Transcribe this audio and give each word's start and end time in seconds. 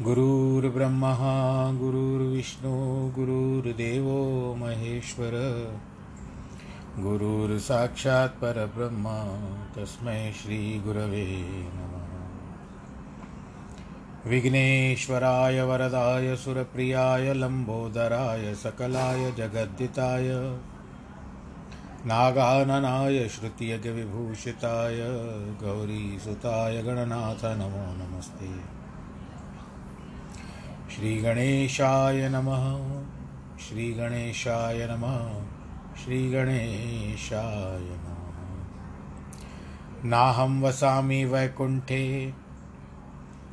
गुरुर्ब्रह्मा, 0.00 1.14
गुरुर्विष्णु, 1.72 2.72
गुरुर्देवो 3.10 4.54
महेश्वर। 4.54 5.30
गुरुर्साक्षात् 6.98 8.40
परब्रह्म, 8.40 9.04
तस्मै 9.74 10.32
श्रीगुरवे 10.32 11.42
नमः। 11.74 12.07
विघ्नेश्वराय 14.26 15.62
वरदाय 15.62 16.36
सुरप्रियाय 16.36 17.34
लम्बोदराय 17.34 18.54
सकलाय 18.54 19.32
जगद्दिताय 19.32 20.28
नागाननाय 22.06 23.28
श्रुतियज्ञविभूषिताय 23.28 24.96
गौरीसुताय 25.62 26.82
गणनाथ 26.82 27.44
नमो 27.44 27.94
नमस्ते। 28.04 28.78
श्रीगणेशाय 30.94 32.28
नमः 32.28 32.78
श्रीगणेशाय 33.58 34.88
नमः 34.90 35.42
श्रीगणेशाय 36.04 37.80
नमः। 37.80 38.18
नाहं 40.04 40.62
वसामि 40.62 41.24
वैकुण्ठे 41.24 42.34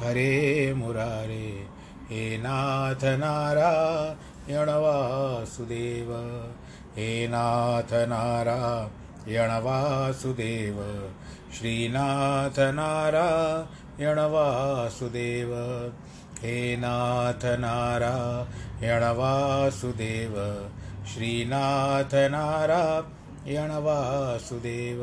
हरे 0.00 0.74
मुरारे, 0.74 1.66
हे 2.10 2.38
नाथ 2.38 3.04
नारायण 3.18 4.68
वासुदेव 4.68 6.10
हे 6.96 7.28
नाथ 7.28 7.92
नारायण 8.08 9.50
वासुदेव 9.64 10.76
श्रीनाथ 11.54 12.58
नारायण 12.74 14.18
वासुदेव 14.18 15.54
हे 16.42 16.76
नाथ 16.76 17.44
नारायण 17.58 19.04
वासुदेव 19.18 20.34
श्रीनाथ 21.06 22.14
नारायण 22.34 23.70
वासुदेव 23.84 25.02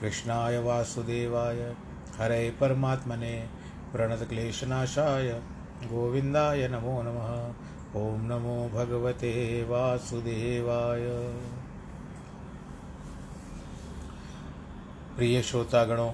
कृष्णाय 0.00 0.58
वासुदेवाय। 0.58 1.76
हरे 2.18 2.50
परमात्मने 2.50 3.48
प्रणतक्लेशनाशाय। 3.92 5.42
गोविन्दाय 5.84 6.68
नमो 6.68 7.02
नमः। 7.02 7.54
ॐ 7.96 8.18
नमो 8.20 8.68
भगवते 8.68 9.62
वासुदेवाय। 9.62 11.08
प्रिय 15.16 15.42
श्रोतागणों 15.42 16.12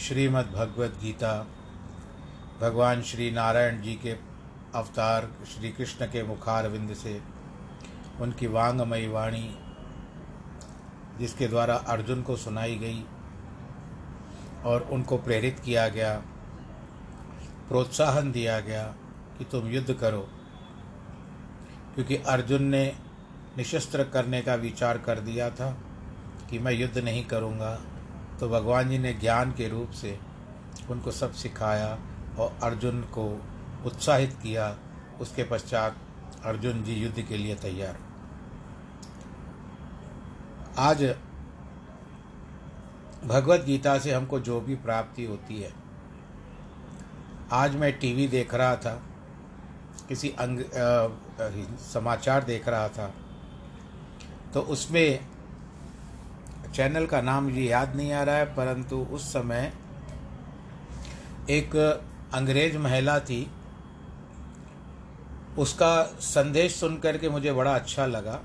श्रीमद् 0.00 0.52
भगवद 0.52 0.98
गीता 1.02 1.46
भगवान 2.60 3.02
श्री 3.02 3.30
नारायण 3.30 3.82
जी 3.82 3.94
के 3.94 4.16
अवतार 4.74 5.28
श्री 5.46 5.70
कृष्ण 5.72 6.06
के 6.06 6.22
मुखार 6.22 6.68
विंद 6.68 6.94
से, 6.94 7.20
उनकी 8.20 8.46
वांगमयी 8.46 9.08
वाणी 9.08 9.65
जिसके 11.18 11.48
द्वारा 11.48 11.74
अर्जुन 11.74 12.22
को 12.22 12.36
सुनाई 12.36 12.74
गई 12.76 13.04
और 14.64 14.82
उनको 14.82 15.18
प्रेरित 15.18 15.60
किया 15.60 15.88
गया, 15.88 16.14
प्रोत्साहन 17.68 18.32
दिया 18.32 18.60
गया 18.60 18.84
कि 19.38 19.44
तुम 19.44 19.66
युद्ध 19.66 19.94
करो। 19.94 20.28
क्योंकि 21.94 22.16
अर्जुन 22.16 22.62
ने 22.62 22.84
निशस्त्र 23.56 24.04
करने 24.04 24.42
का 24.42 24.54
विचार 24.54 24.98
कर 24.98 25.20
दिया 25.20 25.50
था 25.50 25.70
कि 26.50 26.58
मैं 26.58 26.72
युद्ध 26.72 26.98
नहीं 26.98 27.24
करूँगा 27.24 27.74
तो 28.40 28.48
भगवान 28.48 28.90
जी 28.90 28.98
ने 28.98 29.12
ज्ञान 29.12 29.52
के 29.52 29.68
रूप 29.68 29.90
से 29.90 30.18
उनको 30.90 31.10
सब 31.10 31.32
सिखाया 31.32 31.98
और 32.38 32.58
अर्जुन 32.62 33.00
को 33.00 33.24
उत्साहित 33.86 34.32
किया। 34.32 34.76
उसके 35.20 35.44
पश्चात 35.44 35.96
अर्जुन 36.44 36.82
जी 36.82 36.94
युद्ध 36.94 37.22
के 37.22 37.36
लिए 37.36 37.54
तैयार। 37.54 38.05
आज 40.78 41.02
भगवत 43.24 43.60
गीता 43.60 43.98
से 43.98 44.12
हमको 44.12 44.40
जो 44.40 44.60
भी 44.60 44.74
प्राप्ति 44.74 45.24
होती 45.24 45.60
है। 45.60 45.72
आज 47.52 47.76
मैं 47.76 47.92
टीवी 47.98 48.28
देख 48.28 48.54
रहा 48.54 48.76
था 48.76 49.02
किसी 50.08 50.28
अंग 50.30 50.60
आ, 50.60 51.08
समाचार 51.92 52.44
देख 52.44 52.68
रहा 52.68 52.88
था। 52.88 53.14
तो 54.54 54.60
उसमें 54.60 55.26
चैनल 56.74 57.06
का 57.06 57.20
नाम 57.20 57.44
मुझे 57.44 57.62
याद 57.62 57.96
नहीं 57.96 58.12
आ 58.12 58.22
रहा 58.22 58.36
है 58.36 58.44
परंतु 58.54 58.96
उस 58.96 59.32
समय 59.32 59.72
एक 61.50 61.76
अंग्रेज़ 62.34 62.78
महिला 62.78 63.18
थी। 63.20 63.50
उसका 65.58 66.02
संदेश 66.20 66.74
सुन 66.74 66.98
करके 66.98 67.28
मुझे 67.28 67.52
बड़ा 67.52 67.74
अच्छा 67.74 68.06
लगा। 68.06 68.40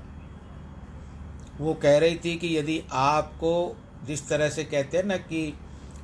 वो 1.62 1.74
कह 1.82 1.98
रही 1.98 2.16
थी 2.16 2.36
कि 2.36 2.56
यदि 2.56 2.82
आपको 2.92 3.52
जिस 4.06 4.28
तरह 4.28 4.48
से 4.50 4.64
कहते 4.64 4.96
हैं 4.96 5.04
ना 5.04 5.16
कि 5.18 5.42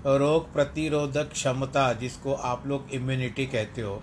रोग 0.07 0.53
प्रतिरोधक 0.53 1.31
क्षमता 1.33 1.93
जिसको 1.95 2.33
आप 2.33 2.67
लोग 2.67 2.91
इम्यूनिटी 2.95 3.47
कहते 3.47 3.83
हो, 3.83 4.03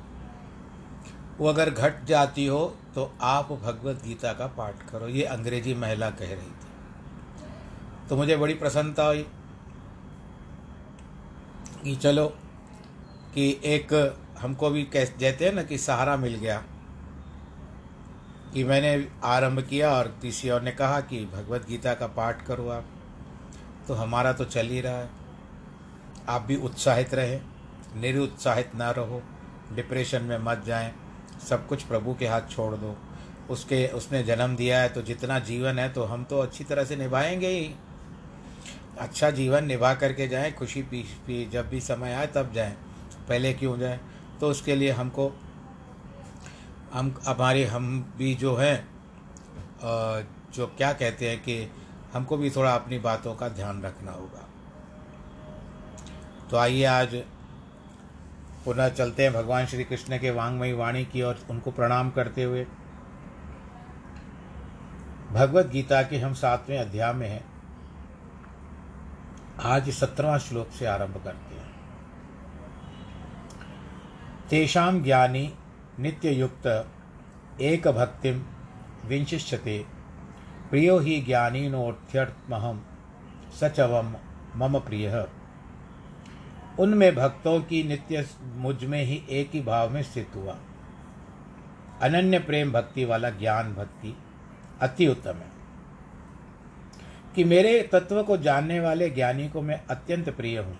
वो 1.40 1.48
अगर 1.50 1.70
घट 1.70 2.04
जाती 2.06 2.46
हो 2.46 2.66
तो 2.96 3.12
आप 3.24 3.52
भगवत 3.54 4.04
गीता 4.06 4.34
का 4.34 4.48
पाठ 4.58 4.90
करो, 4.90 5.08
ये 5.08 5.24
अंग्रेज़ी 5.26 5.74
महिला 5.76 6.10
कह 6.12 6.26
रही 6.26 6.36
थी। 6.36 8.08
तो 8.10 8.16
मुझे 8.16 8.36
बड़ी 8.38 8.54
प्रसन्नता 8.56 9.06
हुई 9.06 9.26
कि 11.84 11.96
चलो 11.96 12.28
कि 13.34 13.50
एक 13.66 13.94
हमको 14.40 14.70
भी 14.70 14.84
कह 14.94 15.06
देते 15.20 15.46
हैं 15.46 15.54
ना 15.54 15.64
कि 15.64 15.78
सहारा 15.80 16.16
मिल 16.18 16.36
गया। 16.36 16.64
कि 18.56 18.64
मैंने 18.64 19.08
आरंभ 19.24 19.60
किया 19.62 19.90
और 19.92 20.08
किसी 20.22 20.50
और 20.50 20.62
ने 20.62 20.72
कहा 20.72 21.00
कि 21.02 21.20
भगवत 21.26 21.66
गीता 21.70 21.94
का 21.94 22.08
पाठ 22.08 22.46
करो 22.46 22.68
आप। 22.70 22.86
तो 23.88 23.94
हमारा 23.94 24.32
तो 24.34 24.46
चल 24.46 24.68
ही 24.68 24.82
रहा 24.82 24.98
है। 24.98 25.10
आप 26.30 26.42
भी 26.42 26.56
उत्साहित 26.56 27.14
रहें 27.14 27.42
निरुत्साहित 28.02 28.76
ना 28.76 28.92
रहो 28.92 29.22
डिप्रेशन 29.74 30.24
में 30.24 30.38
मत 30.38 30.64
जाएँ 30.68 30.92
सब 31.50 31.68
कुछ 31.68 31.84
प्रभु 31.84 32.14
के 32.14 32.28
हाथ 32.28 32.42
छोड़ 32.50 32.74
दो। 32.76 32.96
उसके 33.50 33.88
उसने 33.88 34.24
जन्म 34.24 34.56
दिया 34.56 34.82
है 34.82 34.90
तो 34.90 35.02
जितना 35.02 35.40
जीवन 35.40 35.80
है 35.80 35.90
तो 35.94 36.04
हम 36.04 36.24
तो 36.24 36.40
अच्छी 36.40 36.64
तरह 36.64 36.84
से 36.84 36.96
निभाएँगे 36.96 37.50
ही। 37.50 37.74
अच्छा 39.00 39.30
जीवन 39.32 39.66
निभा 39.66 39.94
करके 39.94 40.28
जाएँ 40.28 40.54
खुशी 40.54 40.82
पी, 40.82 41.04
पी 41.28 41.46
जब 41.46 41.70
भी 41.70 41.82
समय 41.82 42.14
आए 42.14 42.28
तब 42.28 42.54
जाएँ 42.54 42.76
पहले 43.30 43.54
क्यों 43.54 43.78
जाएँ? 43.80 44.00
तो 44.40 44.50
उसके 44.50 44.76
लिए 44.76 44.92
हमको 44.92 45.34
हम, 46.96 47.16
हमारे, 47.28 47.66
हम 47.66 48.14
भी 48.18 48.36
जो 48.36 48.56
हैं 48.56 48.88
जो 50.54 50.68
क्या 50.68 50.94
कहते 50.94 51.30
हैं 51.30 51.40
कि 51.40 51.72
हमको 52.14 52.38
भी 52.38 52.50
थोड़ा 52.50 52.76
अपनी 52.76 53.00
बातों 53.00 53.36
का 53.36 53.50
ध्यान 53.50 53.82
रखना 53.82 54.12
होगा। 54.12 54.44
तो 56.52 56.58
आइए 56.58 56.84
आज 56.84 57.16
पुनः 58.66 58.90
चलते 58.90 59.24
हैं 59.24 59.34
भगवान 59.34 59.66
श्री 59.66 59.84
कृष्ण 59.84 60.18
के 60.18 60.32
वांगमयी 60.32 60.74
वाणी 60.74 61.06
की 61.06 61.22
और 61.22 61.40
उनको 61.50 61.72
प्रणाम 61.72 62.10
करते 62.10 62.44
हुए। 62.44 62.64
भगवत 65.32 65.66
गीता 65.66 66.02
के 66.04 66.20
हम 66.20 66.34
सातवें 66.34 66.78
अध्याय 66.80 67.14
में 67.14 67.30
हैं। 67.30 67.44
आज 69.60 69.90
सत्रहवा 69.90 70.38
श्लोक 70.38 70.70
से 70.70 70.86
आरंभ 70.86 71.22
करते 71.24 71.56
हैं। 71.56 71.74
तेषाम 74.50 75.04
ज्ञानी 75.04 75.54
नित्य 76.00 76.32
युक्त 76.32 76.66
एक 77.62 77.88
भक्तिम 77.88 78.44
विंशिष्यते। 79.06 79.86
प्रियो 80.70 80.98
ही 81.00 81.22
ज्ञानी 81.22 81.70
नोर्थ्यर्थमहम 81.70 82.84
सचवम 83.62 84.16
मम 84.56 84.80
प्रिय। 84.80 85.28
उनमें 86.80 87.16
भक्तों 87.16 87.60
की 87.62 87.84
नित्य 87.84 88.28
मुझमें 88.44 89.04
ही 89.04 89.22
एक 89.30 89.52
ही 89.54 89.62
भाव 89.62 89.90
में 89.90 90.04
स्थित 90.04 90.36
हुआ। 90.36 90.58
अनन्य 92.02 92.40
प्रेम 92.40 92.72
भक्ति 92.72 93.06
वाला 93.06 93.30
ज्ञान 93.30 93.74
भक्ति 93.74 94.18
अति 94.82 95.08
उत्तम 95.08 95.34
है। 95.34 95.56
कि 97.36 97.44
मेरे 97.44 97.82
तत्व 97.92 98.24
को 98.24 98.38
जानने 98.38 98.80
वाले 98.80 99.10
ज्ञानी 99.10 99.50
को 99.50 99.62
मैं 99.62 99.82
अत्यंत 99.90 100.30
प्रिय 100.30 100.60
हूँ, 100.60 100.78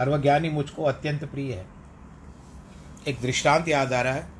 और 0.00 0.08
वह 0.08 0.18
ज्ञानी 0.18 0.48
मुझको 0.50 0.84
अत्यंत 0.84 1.24
प्रिय 1.24 1.54
है। 1.54 1.75
एक 3.06 3.20
दृष्टांत 3.20 3.68
याद 3.68 3.92
आ 3.92 4.00
रहा 4.02 4.14
है 4.14 4.34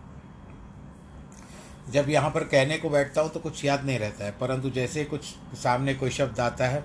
जब 1.91 2.09
यहाँ 2.11 2.31
पर 2.31 2.45
कहने 2.45 2.79
को 2.79 2.89
बैठता 2.91 3.21
हूँ 3.21 3.31
तो 3.31 3.41
कुछ 3.41 3.65
याद 3.65 3.85
नहीं 3.85 3.99
रहता 3.99 4.25
है 4.25 4.31
परंतु 4.41 4.71
जैसे 4.71 5.05
कुछ 5.05 5.25
सामने 5.57 5.95
कोई 5.95 6.11
शब्द 6.11 6.41
आता 6.41 6.69
है 6.69 6.85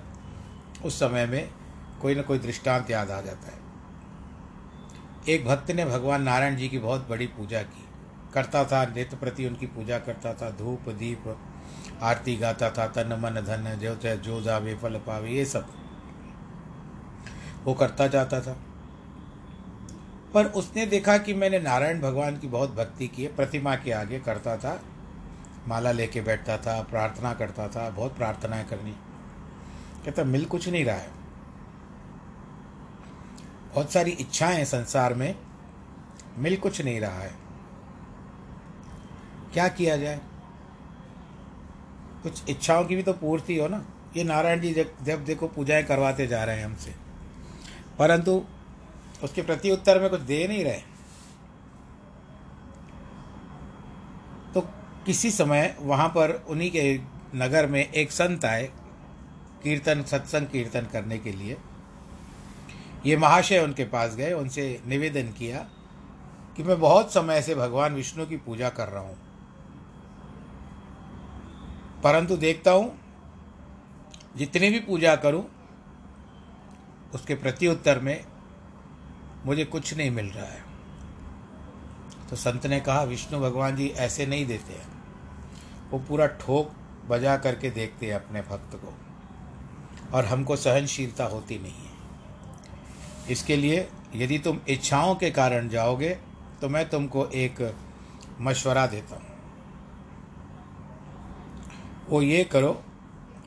उस 0.84 0.98
समय 1.00 1.26
में 1.26 1.48
कोई 2.02 2.14
ना 2.14 2.22
कोई 2.22 2.38
दृष्टांत 2.38 2.90
याद 2.90 3.10
आ 3.10 3.20
जाता 3.20 3.52
है 3.52 3.60
एक 5.28 5.44
भक्त 5.44 5.70
ने 5.70 5.84
भगवान 5.84 6.22
नारायण 6.22 6.56
जी 6.56 6.68
की 6.68 6.78
बहुत 6.78 7.08
बड़ी 7.08 7.26
पूजा 7.28 7.62
की 7.62 7.84
करता 8.34 8.64
था 8.64 8.84
नित्य 8.86 9.16
प्रति 9.16 9.46
उनकी 9.46 9.66
पूजा 9.66 9.98
करता 9.98 10.32
था 10.34 10.50
धूप 10.58 10.88
दीप 10.98 11.36
आरती 12.02 12.36
गाता 12.36 12.70
था 12.70 12.86
तन 12.86 13.18
मन 13.22 13.40
धन 13.46 13.76
जो 13.80 13.94
जो 14.16 14.40
जावे 14.42 14.74
फल 14.74 15.00
पावे 15.06 15.30
ये 15.30 15.44
सब 15.44 15.66
वो 17.64 17.74
करता 17.74 18.06
जाता 18.06 18.40
था 18.40 18.56
पर 20.34 20.46
उसने 20.46 20.86
देखा 20.86 21.18
कि 21.18 21.34
मैंने 21.34 21.58
नारायण 21.58 22.00
भगवान 22.00 22.38
की 22.38 22.48
बहुत 22.48 22.74
भक्ति 22.74 23.08
की 23.08 23.24
है, 23.24 23.36
प्रतिमा 23.36 23.76
के 23.76 23.92
आगे 23.92 24.18
करता 24.18 24.56
था, 24.56 24.82
माला 25.68 25.92
लेके 25.92 26.20
बैठता 26.20 26.58
था, 26.58 26.82
प्रार्थना 26.82 27.34
करता 27.34 27.68
था, 27.68 27.90
बहुत 27.90 28.16
प्रार्थनाएँ 28.16 28.64
करनी। 28.64 28.92
कहता, 30.04 30.24
मिल 30.24 30.44
कुछ 30.44 30.68
नहीं 30.68 30.84
रहा 30.84 30.96
है। 30.96 31.10
बहुत 33.74 33.92
सारी 33.92 34.10
इच्छाएँ 34.10 34.56
हैं 34.56 34.64
संसार 34.64 35.14
में, 35.14 35.36
मिल 36.38 36.56
कुछ 36.56 36.82
नहीं 36.82 37.00
रहा 37.00 37.18
है। 37.18 37.34
क्या 39.52 39.68
किया 39.68 39.96
जाए? 39.96 40.20
कुछ 42.22 42.50
इच्छाओं 42.50 42.84
की 42.84 42.96
भी 42.96 43.02
तो 43.02 43.12
पूर्ति 43.12 43.58
हो 43.58 43.68
ना। 43.68 43.84
ये 44.16 44.24
नारायण 44.24 44.60
जी 44.60 44.86
जब 45.02 45.24
देखो 45.24 45.48
पूजाएँ 45.48 45.84
करवाते 45.84 46.26
जा 46.26 46.44
रहे 46.44 46.58
हैं 46.58 46.64
हमसे। 46.64 46.94
परंतु 47.98 48.44
उसके 49.24 49.42
प्रति 49.42 49.70
उत्तर 49.70 50.00
में 50.00 50.10
कुछ 50.10 50.20
दे 50.20 50.48
नहीं 50.48 50.64
रहे। 50.64 50.80
तो 54.54 54.60
किसी 55.06 55.30
समय 55.30 55.76
वहाँ 55.80 56.08
पर 56.08 56.44
उन्हीं 56.48 56.70
के 56.70 57.00
नगर 57.34 57.66
में 57.66 57.92
एक 57.92 58.12
संत 58.12 58.44
आए, 58.44 58.72
कीर्तन, 59.62 60.02
सत्संग 60.02 60.46
कीर्तन 60.46 60.86
करने 60.92 61.18
के 61.18 61.32
लिए। 61.32 61.56
ये 63.06 63.16
महाशय 63.16 63.58
उनके 63.58 63.84
पास 63.84 64.14
गए, 64.14 64.32
उनसे 64.32 64.80
निवेदन 64.86 65.32
किया 65.32 65.68
कि 66.56 66.62
मैं 66.62 66.80
बहुत 66.80 67.12
समय 67.12 67.42
से 67.42 67.54
भगवान 67.54 67.94
विष्णु 67.94 68.26
की 68.26 68.36
पूजा 68.36 68.68
कर 68.68 68.88
रहा 68.88 69.02
हूँ। 69.02 69.16
परंतु 72.02 72.36
देखता 72.36 72.70
हूँ, 72.70 72.98
जितनी 74.36 74.70
भी 74.70 74.80
पूजा 74.80 75.16
करूँ, 75.16 75.44
उसके 77.14 77.34
प्रति 77.34 77.68
उत्तर 77.68 77.98
में 77.98 78.24
मुझे 79.46 79.64
कुछ 79.64 79.94
नहीं 79.94 80.10
मिल 80.10 80.26
रहा 80.26 80.46
है। 80.46 80.62
तो 82.30 82.36
संत 82.36 82.66
ने 82.66 82.80
कहा, 82.80 83.02
विष्णु 83.02 83.40
भगवान 83.40 83.76
जी 83.76 83.88
ऐसे 83.88 84.26
नहीं 84.26 84.46
देते 84.46 84.72
हैं। 84.72 84.86
वो 85.90 85.98
पूरा 85.98 86.26
ठोक 86.26 86.72
बजा 87.08 87.36
करके 87.36 87.70
देखते 87.70 88.06
हैं 88.06 88.14
अपने 88.14 88.40
भक्त 88.40 88.76
को। 88.76 88.94
और 90.14 90.24
हमको 90.24 90.56
सहनशीलता 90.56 91.24
होती 91.24 91.58
नहीं 91.58 91.72
है। 91.72 91.90
इसके 93.30 93.56
लिए 93.56 93.88
यदि 94.14 94.38
तुम 94.38 94.60
इच्छाओं 94.68 95.14
के 95.14 95.30
कारण 95.30 95.68
जाओगे 95.68 96.10
तो 96.60 96.68
मैं 96.68 96.88
तुमको 96.88 97.26
एक 97.26 97.76
मशवरा 98.40 98.86
देता 98.86 99.16
हूँ। 99.16 99.30
वो 102.08 102.22
ये 102.22 102.44
करो 102.44 102.72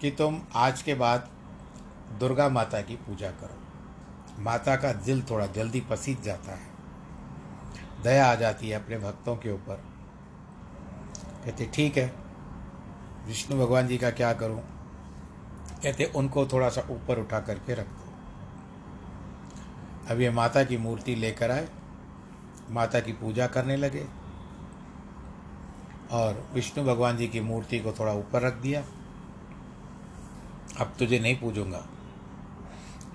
कि 0.02 0.12
तुम 0.12 0.42
आज 0.56 0.82
के 0.82 0.94
बाद 0.94 1.30
दुर्गा 2.20 2.50
माता 2.50 2.82
की 2.82 2.96
पूजा 2.96 3.32
करो। 3.32 3.65
माता 4.40 4.76
का 4.76 4.94
दिल 4.94 5.24
थोड़ा 5.24 5.46
जल्दी 5.46 5.82
पसीज 5.82 6.22
जाता 6.22 6.52
है। 6.52 6.68
दया 8.04 8.32
आ 8.32 8.36
जाती 8.36 8.70
है 8.70 8.84
अपने 8.84 8.98
भक्तों 8.98 9.36
के 9.36 9.52
ऊपर। 9.52 9.76
कहते, 11.46 11.66
ठीक 11.74 11.98
है, 11.98 12.14
विष्णु 13.28 13.60
भगवान 13.60 13.88
जी 13.88 13.98
का 13.98 14.10
क्या 14.10 14.34
करूँ? 14.34 14.62
कहते, 15.84 16.06
उनको 16.06 16.48
थोड़ा 16.48 16.70
सा 16.70 16.82
ऊपर 16.82 17.20
उठा 17.20 17.40
करके 17.40 17.74
रख 17.74 17.88
दो। 17.88 18.06
अब 20.10 20.22
ये 20.22 20.30
माता 20.30 20.64
की 20.64 20.78
मूर्ति 20.78 21.16
लेकर 21.16 21.52
आए, 21.52 21.68
माता 22.70 23.00
की 23.00 23.14
पूजा 23.14 23.48
करने 23.48 23.78
लगे 23.78 24.08
और 26.12 26.50
विष्णु 26.54 26.86
भगवान 26.86 27.18
जी 27.18 27.28
की 27.28 27.40
मूर्ति 27.40 27.80
को 27.80 27.92
थोड़ा 27.92 28.14
ऊपर 28.14 28.42
रख 28.42 28.54
दिया। 28.54 28.84
अब 30.80 30.94
तुझे 31.00 31.20
नहीं 31.20 31.40
पूजूँगा। 31.40 31.88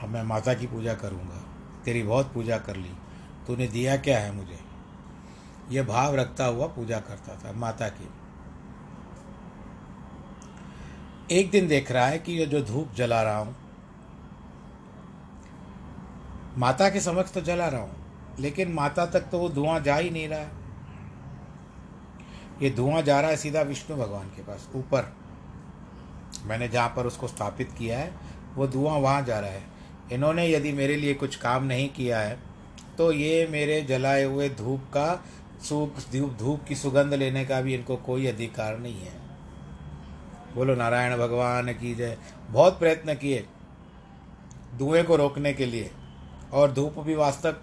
अब 0.02 0.09
मैं 0.09 0.23
माता 0.23 0.54
की 0.54 0.66
पूजा 0.66 0.95
करूँगा। 0.95 1.42
तेरी 1.85 2.02
बहुत 2.02 2.33
पूजा 2.33 2.59
कर 2.59 2.76
ली। 2.76 2.92
तूने 3.47 3.66
दिया 3.69 3.97
क्या 3.97 4.19
है 4.19 4.33
मुझे? 4.33 4.59
यह 5.71 5.83
भाव 5.85 6.14
रखता 6.14 6.45
हुआ 6.45 6.66
पूजा 6.66 6.99
करता 7.00 7.35
था 7.37 7.52
माता 7.52 7.88
की। 7.88 8.09
एक 11.30 11.50
दिन 11.50 11.69
देख 11.69 11.90
रहा 11.92 12.07
है 12.07 12.19
कि 12.19 12.33
यह 12.33 12.47
जो 12.47 12.61
धूप 12.62 12.92
जला 12.92 13.23
रहा 13.23 13.37
हूँ, 13.37 13.57
माता 16.59 16.88
के 16.90 17.00
समक्ष 17.00 17.33
तो 17.33 17.40
जला 17.40 17.69
रहा 17.69 17.80
हूँ, 17.80 18.37
लेकिन 18.40 18.73
माता 18.73 19.07
तक 19.07 19.21
तो 19.21 19.38
वो 19.38 19.49
धुआँ 19.49 19.78
जा 19.80 19.97
ही 19.97 20.11
नहीं 20.11 20.28
रहा 20.28 20.38
है। 20.38 20.59
ये 22.62 22.71
धुआँ 22.71 23.02
जा 23.02 23.21
रहा 23.21 23.30
है 23.30 23.37
सीधा 23.37 23.61
विष्णु 23.62 23.97
भगवान 23.97 24.28
के 24.28 24.42
पास, 24.42 24.69
ऊपर। 24.75 25.12
मैंने 26.45 26.69
जहाँ 26.69 26.88
पर 26.88 27.07
उसको 27.07 27.28
स्थापित 27.28 27.73
किया 27.73 27.99
है, 27.99 28.12
वो 28.54 28.66
धुआँ 28.66 28.99
वहाँ 28.99 29.23
जा 29.23 29.38
रहा 29.40 29.50
है। 29.50 29.62
इन्होंने 30.12 30.46
यदि 30.48 30.72
मेरे 30.72 30.96
लिए 30.96 31.14
कुछ 31.14 31.36
काम 31.36 31.64
नहीं 31.64 31.88
किया 31.88 32.20
है 32.20 32.38
तो 32.98 33.10
ये 33.12 33.46
मेरे 33.46 33.80
जलाए 33.82 34.24
हुए 34.24 34.48
धूप 34.48 34.80
का 34.94 35.22
सूख 35.60 35.98
धूप 36.12 36.36
धूप 36.38 36.64
की 36.64 36.74
सुगंध 36.74 37.14
लेने 37.14 37.44
का 37.44 37.60
भी 37.60 37.74
इनको 37.74 37.96
कोई 37.96 38.26
अधिकार 38.26 38.78
नहीं 38.78 39.00
है। 39.00 39.18
बोलो, 40.54 40.74
नारायण 40.74 41.16
भगवान 41.16 41.72
की 41.72 41.94
जय। 41.94 42.16
बहुत 42.50 42.78
प्रयत्न 42.78 43.14
किए 43.14 43.44
धुएँ 44.78 45.02
को 45.02 45.16
रोकने 45.16 45.52
के 45.52 45.66
लिए, 45.66 45.90
और 46.52 46.72
धूप 46.72 46.98
भी 46.98 47.14
वास्तव 47.14 47.56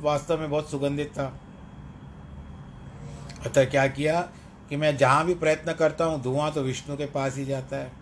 वास्तव 0.00 0.40
में 0.40 0.50
बहुत 0.50 0.70
सुगंधित 0.70 1.10
था। 1.12 1.26
अतः 3.46 3.64
क्या 3.64 3.86
किया 3.86 4.20
कि 4.68 4.76
मैं 4.76 4.96
जहाँ 4.96 5.24
भी 5.26 5.34
प्रयत्न 5.34 5.72
करता 5.72 6.04
हूँ, 6.04 6.22
धुआँ 6.22 6.50
तो 6.52 6.62
विष्णु 6.62 6.96
के 6.96 7.06
पास 7.06 7.36
ही 7.36 7.44
जाता 7.44 7.76
है, 7.76 7.92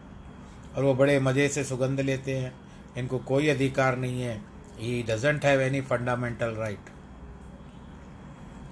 और 0.76 0.84
वो 0.84 0.94
बड़े 0.94 1.18
मज़े 1.20 1.48
से 1.48 1.64
सुगंध 1.64 2.00
लेते 2.00 2.36
हैं। 2.38 2.52
इनको 2.96 3.18
कोई 3.18 3.48
अधिकार 3.48 3.96
नहीं 3.96 4.22
है। 4.22 4.42
He 4.78 5.02
doesn't 5.02 5.44
have 5.44 5.60
any 5.60 5.80
fundamental 5.80 6.50
right 6.50 6.78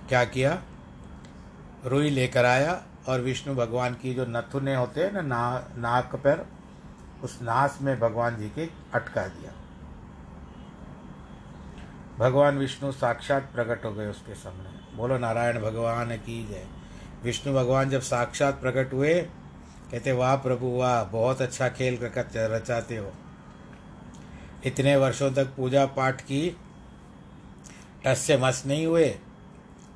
क्या 0.09 0.25
किया? 0.25 0.63
रुई 1.85 2.11
लेकर 2.11 2.45
आया 2.45 2.87
और 3.09 3.21
विष्णु 3.21 3.55
भगवान 3.55 3.95
की 3.95 4.15
जो 4.15 4.25
नथुने 4.29 4.75
होते 4.75 5.05
हैं 5.05 5.13
ना 5.13 5.21
ना, 5.21 5.69
नाक 5.77 6.17
पर, 6.17 6.47
उस 7.23 7.39
नास 7.43 7.79
में 7.83 8.01
भगवान 8.01 8.37
जी 8.37 8.49
के 8.49 8.69
अटका 8.95 9.27
दिया। 9.27 9.53
भगवान 12.19 12.59
विष्णु 12.59 12.93
साक्षात 12.93 13.51
प्रकट 13.55 13.85
हो 13.85 13.93
गए 13.93 14.07
उसके 14.07 14.35
सामने। 14.35 14.97
बोलो, 14.97 15.19
नारायण 15.19 15.61
भगवान 15.61 16.17
की 16.17 16.49
जय। 16.49 16.67
विष्णु 17.25 17.55
भगवान 17.55 17.91
जब 17.91 18.01
साक्षात 18.01 18.61
प्रकट 18.61 18.93
हुए, 18.93 19.23
कहते, 19.93 20.13
वाह 20.13 20.37
प्रभु, 20.37 20.67
वाह, 20.67 21.05
बहुत 21.05 21.43
अच्छा 21.43 21.69
खेल 21.69 21.99
रचाते 22.37 22.97
हो। 22.97 23.13
इतने 24.67 24.97
वर्षों 24.97 25.31
तक 25.33 25.55
पूजा 25.57 25.85
पाठ 25.87 26.21
की 26.21 26.57
टस 28.05 28.19
से 28.19 28.37
मस 28.37 28.63
नहीं 28.67 28.87
हुए। 28.87 29.15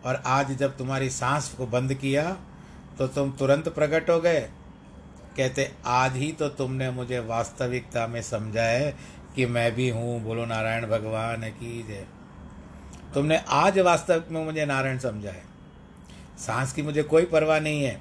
और 0.05 0.23
आज 0.27 0.53
जब 0.53 0.77
तुम्हारी 0.77 1.11
सांस 1.11 1.49
को 1.49 1.67
बंद 1.67 1.95
किया 1.95 2.31
तो 2.99 3.07
तुम 3.07 3.31
तुरंत 3.33 3.69
प्रकट 3.69 4.11
हो 4.11 4.21
गए। 4.21 4.41
कहते, 5.37 5.71
आज 5.87 6.17
ही 6.17 6.31
तो 6.33 6.49
तुमने 6.49 6.91
मुझे 6.91 7.19
वास्तविकता 7.19 8.07
में 8.07 8.21
समझा 8.23 8.63
है 8.63 8.97
कि 9.35 9.47
मैं 9.47 9.75
भी 9.75 9.89
हूँ। 9.89 10.23
बोलो, 10.23 10.45
नारायण 10.47 10.87
भगवान 10.87 11.49
की 11.51 11.83
जय। 11.83 12.07
तुमने 13.15 13.37
आज 13.49 13.79
वास्तविक 13.79 14.31
में 14.31 14.45
मुझे 14.45 14.67
नारायण 14.67 14.99
समझा 14.99 15.31
है 15.31 15.43
सांस 16.39 16.73
की 16.73 16.83
मुझे 16.83 17.03
कोई 17.03 17.25
परवाह 17.25 17.61
नहीं 17.61 17.83
है। 17.85 18.01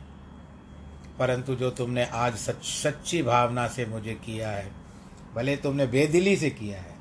परंतु 1.20 1.56
जो 1.56 1.70
तुमने 1.72 2.06
आज 2.06 2.36
सच, 2.36 2.64
सच्ची 2.64 3.22
भावना 3.24 3.68
से 3.68 3.86
मुझे 3.86 4.14
किया 4.16 4.50
है 4.50 4.72
भले 5.38 5.56
तुमने 5.58 5.86
बेदिली 5.86 6.36
से 6.36 6.50
किया 6.50 6.78
है, 6.78 6.96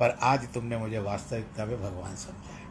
पर 0.00 0.18
आज 0.22 0.52
तुमने 0.52 0.76
मुझे 0.76 0.98
वास्तविकता 0.98 1.64
में 1.64 1.82
भगवान 1.82 2.16
समझा 2.16 2.54
है। 2.54 2.68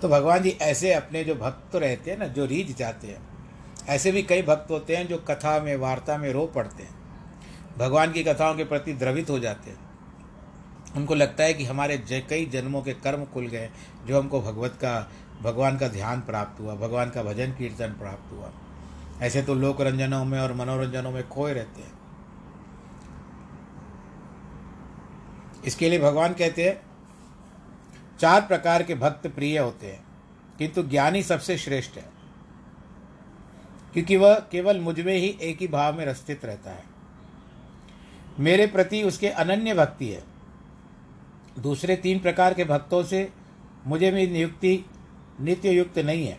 तो 0.00 0.08
भगवान 0.08 0.42
जी 0.42 0.50
ऐसे 0.50 0.92
अपने 0.94 1.24
जो 1.24 1.34
भक्त 1.34 1.76
रहते 1.76 2.10
हैं 2.10 2.18
ना, 2.18 2.26
जो 2.26 2.46
रीझ 2.46 2.76
जाते 2.76 3.06
हैं, 3.06 3.18
ऐसे 3.88 4.12
भी 4.12 4.22
कई 4.22 4.42
भक्त 4.42 4.70
होते 4.70 4.96
हैं 4.96 5.08
जो 5.08 5.18
कथा 5.18 5.58
में, 5.60 5.76
वार्ता 5.76 6.16
में 6.18 6.32
रो 6.32 6.46
पड़ते 6.46 6.82
हैं। 6.82 6.94
भगवान 7.78 8.12
की 8.12 8.24
कथाओं 8.24 8.54
के 8.54 8.64
प्रति 8.64 8.92
द्रवित 8.92 9.30
हो 9.30 9.38
जाते 9.38 9.70
हैं। 9.70 9.78
उनको 10.96 11.14
लगता 11.14 11.44
है 11.44 11.54
कि 11.54 11.64
हमारे 11.64 11.98
कई 12.30 12.46
जन्मों 12.46 12.82
के 12.82 12.92
कर्म 12.94 13.24
खुल 13.24 13.46
गए, 13.46 13.70
जो 14.06 14.20
हमको 14.20 14.40
भगवत 14.40 14.72
का, 14.72 15.10
भगवान 15.42 15.78
का 15.78 15.88
ध्यान 15.88 16.20
प्राप्त 16.20 16.60
हुआ, 16.60 16.74
भगवान 16.74 17.10
का 17.10 17.22
भजन 17.22 17.52
कीर्तन 17.52 17.92
प्राप्त 17.92 18.32
हुआ। 18.32 18.50
ऐसे 19.22 19.42
तो 19.42 19.54
लोक 19.54 19.80
रंजनों 19.80 20.24
में 20.24 20.40
और 20.40 20.52
मनोरंजनों 20.52 21.10
में 21.10 21.28
खोए 21.28 21.52
रहते 21.54 21.82
हैं। 21.82 21.93
इसके 25.66 25.88
लिए 25.88 25.98
भगवान 25.98 26.32
कहते 26.32 26.68
हैं, 26.68 26.82
चार 28.20 28.40
प्रकार 28.40 28.82
के 28.82 28.94
भक्त 28.94 29.26
प्रिय 29.26 29.58
होते 29.58 29.86
हैं, 29.86 30.04
किंतु 30.58 30.82
ज्ञानी 30.82 31.22
सबसे 31.22 31.58
श्रेष्ठ 31.58 31.96
है। 31.96 32.10
क्योंकि 33.92 34.16
वह 34.16 34.34
केवल 34.34 34.80
मुझमें 34.80 35.16
ही 35.16 35.38
एक 35.42 35.58
ही 35.58 35.68
भाव 35.68 35.98
में 35.98 36.06
रस्तित 36.06 36.44
रहता 36.44 36.70
है। 36.70 36.84
मेरे 38.40 38.66
प्रति 38.66 39.02
उसके 39.02 39.28
अनन्य 39.28 39.74
भक्ति 39.74 40.08
है। 40.08 40.24
दूसरे 41.58 41.96
तीन 41.96 42.18
प्रकार 42.18 42.54
के 42.54 42.64
भक्तों 42.64 43.02
से 43.04 43.32
मुझे 43.86 44.10
भी 44.10 44.26
नियुक्ति 44.26 44.84
नित्य 45.40 45.70
युक्त 45.70 45.98
नहीं 45.98 46.26
है। 46.26 46.38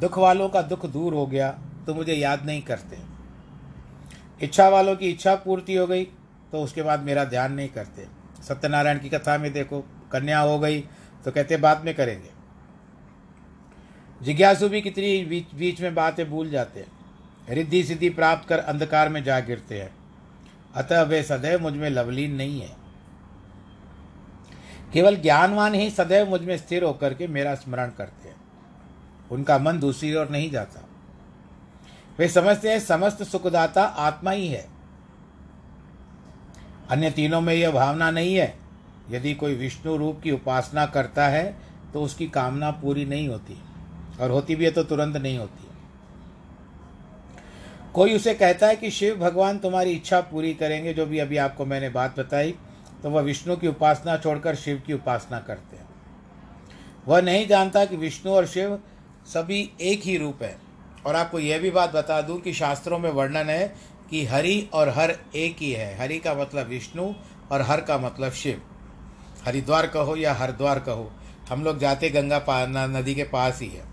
दुख 0.00 0.18
वालों 0.18 0.48
का 0.48 0.62
दुख 0.62 0.86
दूर 0.86 1.14
हो 1.14 1.26
गया 1.26 1.50
तो 1.86 1.94
मुझे 1.94 2.14
याद 2.14 2.46
नहीं 2.46 2.62
करते। 2.62 2.98
इच्छा 4.42 4.68
वालों 4.68 4.96
की 4.96 5.10
इच्छा 5.10 5.34
पूर्ति 5.34 5.74
हो 5.74 5.86
गई 5.86 6.04
तो 6.52 6.60
उसके 6.60 6.82
बाद 6.82 7.00
मेरा 7.00 7.24
ध्यान 7.24 7.52
नहीं 7.52 7.68
करते। 7.68 8.06
सत्यनारायण 8.42 8.98
की 8.98 9.08
कथा 9.08 9.38
में 9.38 9.52
देखो, 9.52 9.80
कन्या 10.12 10.38
हो 10.38 10.58
गई 10.58 10.80
तो 11.24 11.30
कहते 11.30 11.56
बाद 11.56 11.84
में 11.84 11.94
करेंगे। 11.94 12.30
जिज्ञासु 14.22 14.68
भी 14.68 14.80
कितनी 14.80 15.24
बीच 15.24 15.54
बीच 15.54 15.80
में 15.80 15.94
बातें 15.94 16.30
भूल 16.30 16.50
जाते 16.50 16.80
हैं। 16.80 16.86
रिद्धि 17.50 17.84
सिद्धि 17.84 18.10
प्राप्त 18.10 18.48
कर 18.48 18.58
अंधकार 18.58 19.08
में 19.08 19.24
जा 19.24 19.40
गिरते 19.40 19.80
हैं। 19.80 19.96
अतः 20.74 21.02
वे 21.02 21.22
सदैव 21.22 21.60
मुझमें 21.60 21.90
लवलीन 21.90 22.34
नहीं 22.34 22.60
है। 22.60 22.76
केवल 24.92 25.16
ज्ञानवान 25.16 25.74
ही 25.74 25.90
सदैव 25.90 26.28
मुझमें 26.28 26.56
स्थिर 26.56 26.84
होकर 26.84 27.14
के 27.14 27.26
मेरा 27.26 27.54
स्मरण 27.54 27.90
करते 27.90 28.28
हैं। 28.28 28.36
उनका 29.30 29.58
मन 29.58 29.78
दूसरी 29.78 30.14
ओर 30.14 30.28
नहीं 30.28 30.50
जाता। 30.50 30.88
वे 32.18 32.28
समझते 32.28 32.72
हैं, 32.72 32.80
समस्त 32.80 33.22
सुखदाता 33.22 33.84
आत्मा 33.84 34.30
ही 34.30 34.48
है। 34.48 34.75
अन्य 36.90 37.10
तीनों 37.10 37.40
में 37.40 37.54
यह 37.54 37.70
भावना 37.70 38.10
नहीं 38.10 38.34
है। 38.34 38.54
यदि 39.10 39.34
कोई 39.34 39.54
विष्णु 39.54 39.96
रूप 39.96 40.20
की 40.22 40.30
उपासना 40.30 40.86
करता 40.86 41.26
है 41.28 41.56
तो 41.94 42.02
उसकी 42.02 42.26
कामना 42.28 42.70
पूरी 42.72 43.04
नहीं 43.04 43.28
होती। 43.28 43.58
और 44.20 44.30
होती 44.30 44.56
भी 44.56 44.64
है 44.64 44.70
तो 44.70 44.82
तुरंत 44.84 45.16
नहीं 45.16 45.38
होती। 45.38 45.64
कोई 47.94 48.14
उसे 48.16 48.34
कहता 48.34 48.66
है 48.66 48.76
कि 48.76 48.90
शिव 48.90 49.16
भगवान 49.16 49.58
तुम्हारी 49.58 49.90
इच्छा 49.90 50.20
पूरी 50.20 50.52
करेंगे, 50.54 50.92
जो 50.94 51.06
भी 51.06 51.18
अभी 51.18 51.36
आपको 51.36 51.64
मैंने 51.66 51.88
बात 51.88 52.18
बताई 52.18 52.54
तो 53.02 53.10
वह 53.10 53.22
विष्णु 53.22 53.56
की 53.56 53.68
उपासना 53.68 54.16
छोड़कर 54.16 54.54
शिव 54.54 54.82
की 54.86 54.92
उपासना 54.92 55.38
करते 55.40 55.76
हैं। 55.76 55.84
वह 57.08 57.20
नहीं 57.20 57.46
जानता 57.46 57.84
कि 57.84 57.96
विष्णु 57.96 58.32
और 58.32 58.46
शिव 58.46 58.78
सभी 59.26 59.70
एक 59.80 60.02
ही 60.02 60.16
रूप 60.16 60.42
है। 60.42 60.56
और 61.06 61.16
आपको 61.16 61.38
यह 61.38 61.58
भी 61.58 61.70
बात 61.70 61.92
बता 61.92 62.20
दूँ 62.22 62.38
कि 62.40 62.52
शास्त्रों 62.52 62.98
में 62.98 63.10
वर्णन 63.10 63.50
है 63.50 63.74
कि 64.10 64.24
हरि 64.26 64.68
और 64.72 64.88
हर 64.88 65.16
एक 65.36 65.56
ही 65.60 65.70
है। 65.72 65.96
हरि 65.98 66.18
का 66.18 66.34
मतलब 66.34 66.66
विष्णु 66.66 67.12
और 67.52 67.62
हर 67.62 67.80
का 67.80 67.98
मतलब 67.98 68.32
शिव। 68.32 68.62
हरिद्वार 69.44 69.86
कहो 69.86 70.16
या 70.16 70.32
हरिद्वार 70.34 70.78
कहो, 70.80 71.10
हम 71.48 71.64
लोग 71.64 71.78
जाते 71.78 72.10
गंगा 72.10 72.44
नदी 72.88 73.14
के 73.14 73.24
पास 73.24 73.60
ही 73.60 73.68
है। 73.68 73.84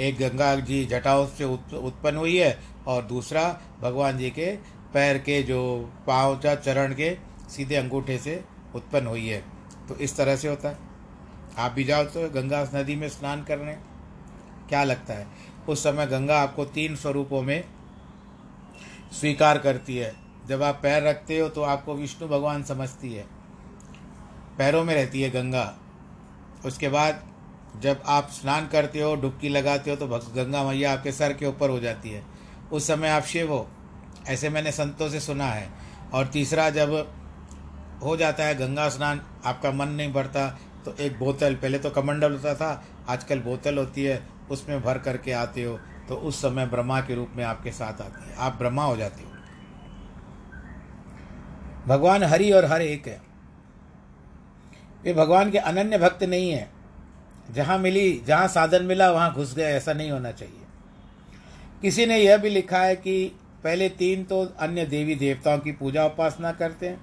एक 0.00 0.18
गंगा 0.18 0.54
जी 0.56 0.84
जटाओं 0.84 1.26
से 1.28 1.44
उत्पन्न 1.44 2.16
हुई 2.16 2.36
है 2.38 2.58
और 2.86 3.02
दूसरा 3.02 3.42
भगवान 3.80 4.18
जी 4.18 4.30
के 4.30 4.46
पैर 4.94 5.18
के 5.18 5.42
जो 5.42 5.60
पाँव 6.06 6.40
या 6.44 6.54
चरण 6.54 6.94
के 6.94 7.16
सीधे 7.50 7.76
अंगूठे 7.76 8.18
से 8.18 8.42
उत्पन्न 8.74 9.06
हुई 9.06 9.26
है। 9.26 9.42
तो 9.88 9.96
इस 9.96 10.16
तरह 10.16 10.36
से 10.36 10.48
होता 10.48 10.68
है। 10.68 10.78
आप 11.58 11.72
भी 11.72 11.84
जाओ 11.84 12.04
तो 12.04 12.28
गंगा 12.30 12.62
नदी 12.74 12.96
में 12.96 13.08
स्नान 13.08 13.42
करने, 13.44 13.72
क्या 14.68 14.82
लगता 14.84 15.14
है? 15.14 15.26
उस 15.68 15.82
समय 15.82 16.06
गंगा 16.06 16.40
आपको 16.40 16.64
तीन 16.64 16.96
स्वरूपों 16.96 17.42
में 17.42 17.64
स्वीकार 19.12 19.58
करती 19.58 19.96
है। 19.96 20.14
जब 20.48 20.62
आप 20.62 20.78
पैर 20.82 21.02
रखते 21.02 21.38
हो 21.38 21.48
तो 21.48 21.62
आपको 21.62 21.94
विष्णु 21.94 22.28
भगवान 22.28 22.62
समझती 22.62 23.12
है। 23.12 23.26
पैरों 24.58 24.84
में 24.84 24.94
रहती 24.94 25.22
है 25.22 25.30
गंगा। 25.30 25.74
उसके 26.66 26.88
बाद 26.88 27.22
जब 27.80 28.02
आप 28.06 28.28
स्नान 28.30 28.66
करते 28.68 29.00
हो, 29.00 29.14
डुबकी 29.16 29.48
लगाते 29.48 29.90
हो 29.90 29.96
तो 29.96 30.06
गंगा 30.06 30.62
मैया 30.64 30.92
आपके 30.92 31.12
सर 31.12 31.32
के 31.32 31.46
ऊपर 31.46 31.70
हो 31.70 31.78
जाती 31.80 32.10
है। 32.10 32.24
उस 32.72 32.86
समय 32.86 33.08
आप 33.08 33.22
शिव 33.22 33.52
हो। 33.52 33.68
ऐसे 34.28 34.48
मैंने 34.48 34.72
संतों 34.72 35.08
से 35.08 35.20
सुना 35.20 35.46
है। 35.46 35.68
और 36.14 36.26
तीसरा, 36.26 36.68
जब 36.70 37.12
हो 38.04 38.16
जाता 38.16 38.44
है 38.44 38.54
गंगा 38.54 38.88
स्नान, 38.88 39.20
आपका 39.44 39.70
मन 39.70 39.88
नहीं 39.88 40.12
बढ़ता 40.12 40.48
तो 40.84 40.94
एक 41.00 41.18
बोतल, 41.18 41.54
पहले 41.54 41.78
तो 41.78 41.90
कमंडल 41.90 42.32
होता 42.32 42.54
था, 42.54 42.84
आजकल 43.08 43.40
बोतल 43.40 43.78
होती 43.78 44.04
है, 44.04 44.22
उसमें 44.50 44.80
भर 44.82 44.98
करके 44.98 45.32
आते 45.32 45.64
हो। 45.64 45.78
तो 46.12 46.16
उस 46.16 46.42
समय 46.42 46.66
ब्रह्मा 46.66 47.00
के 47.00 47.14
रूप 47.14 47.28
में 47.36 47.44
आपके 47.44 47.70
साथ 47.70 48.02
आते 48.02 48.30
हैं। 48.30 48.36
आप 48.36 48.54
ब्रह्मा 48.58 48.84
हो 48.84 48.96
जाते 48.96 49.22
हो। 49.22 49.30
भगवान 51.86 52.22
हरि 52.22 52.50
और 52.50 52.64
हर 52.64 52.82
एक 52.82 53.06
है। 53.06 53.22
वे 55.04 55.14
भगवान 55.14 55.50
के 55.50 55.58
अनन्य 55.58 55.98
भक्त 55.98 56.22
नहीं 56.22 56.50
है। 56.50 56.70
जहाँ 57.50 57.78
मिली, 57.78 58.22
जहाँ 58.26 58.48
साधन 58.48 58.84
मिला, 58.84 59.10
वहाँ 59.10 59.34
घुस 59.34 59.56
गए, 59.56 59.62
ऐसा 59.62 59.92
नहीं 59.92 60.10
होना 60.10 60.32
चाहिए। 60.32 60.62
किसी 61.82 62.06
ने 62.06 62.18
यह 62.18 62.36
भी 62.36 62.48
लिखा 62.48 62.78
है 62.78 62.96
कि 62.96 63.32
पहले 63.64 63.88
तीन 63.88 64.24
तो 64.24 64.44
अन्य 64.44 64.86
देवी 64.86 65.14
देवताओं 65.14 65.58
की 65.58 65.72
पूजा 65.72 66.04
उपासना 66.04 66.52
करते 66.52 66.88
हैं। 66.88 67.00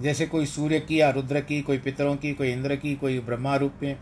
जैसे 0.00 0.26
कोई 0.26 0.46
सूर्य 0.46 0.80
की 0.80 1.00
या 1.00 1.10
रुद्र 1.10 1.40
की, 1.40 1.62
कोई 1.62 1.78
पितरों 1.78 2.16
की, 2.16 2.32
कोई 2.32 2.50
इंद्र 2.50 2.76
की, 2.76 2.94
कोई 2.94 3.20
ब्रह्मा 3.20 3.56
रूप 3.56 3.72
में। 3.82 3.98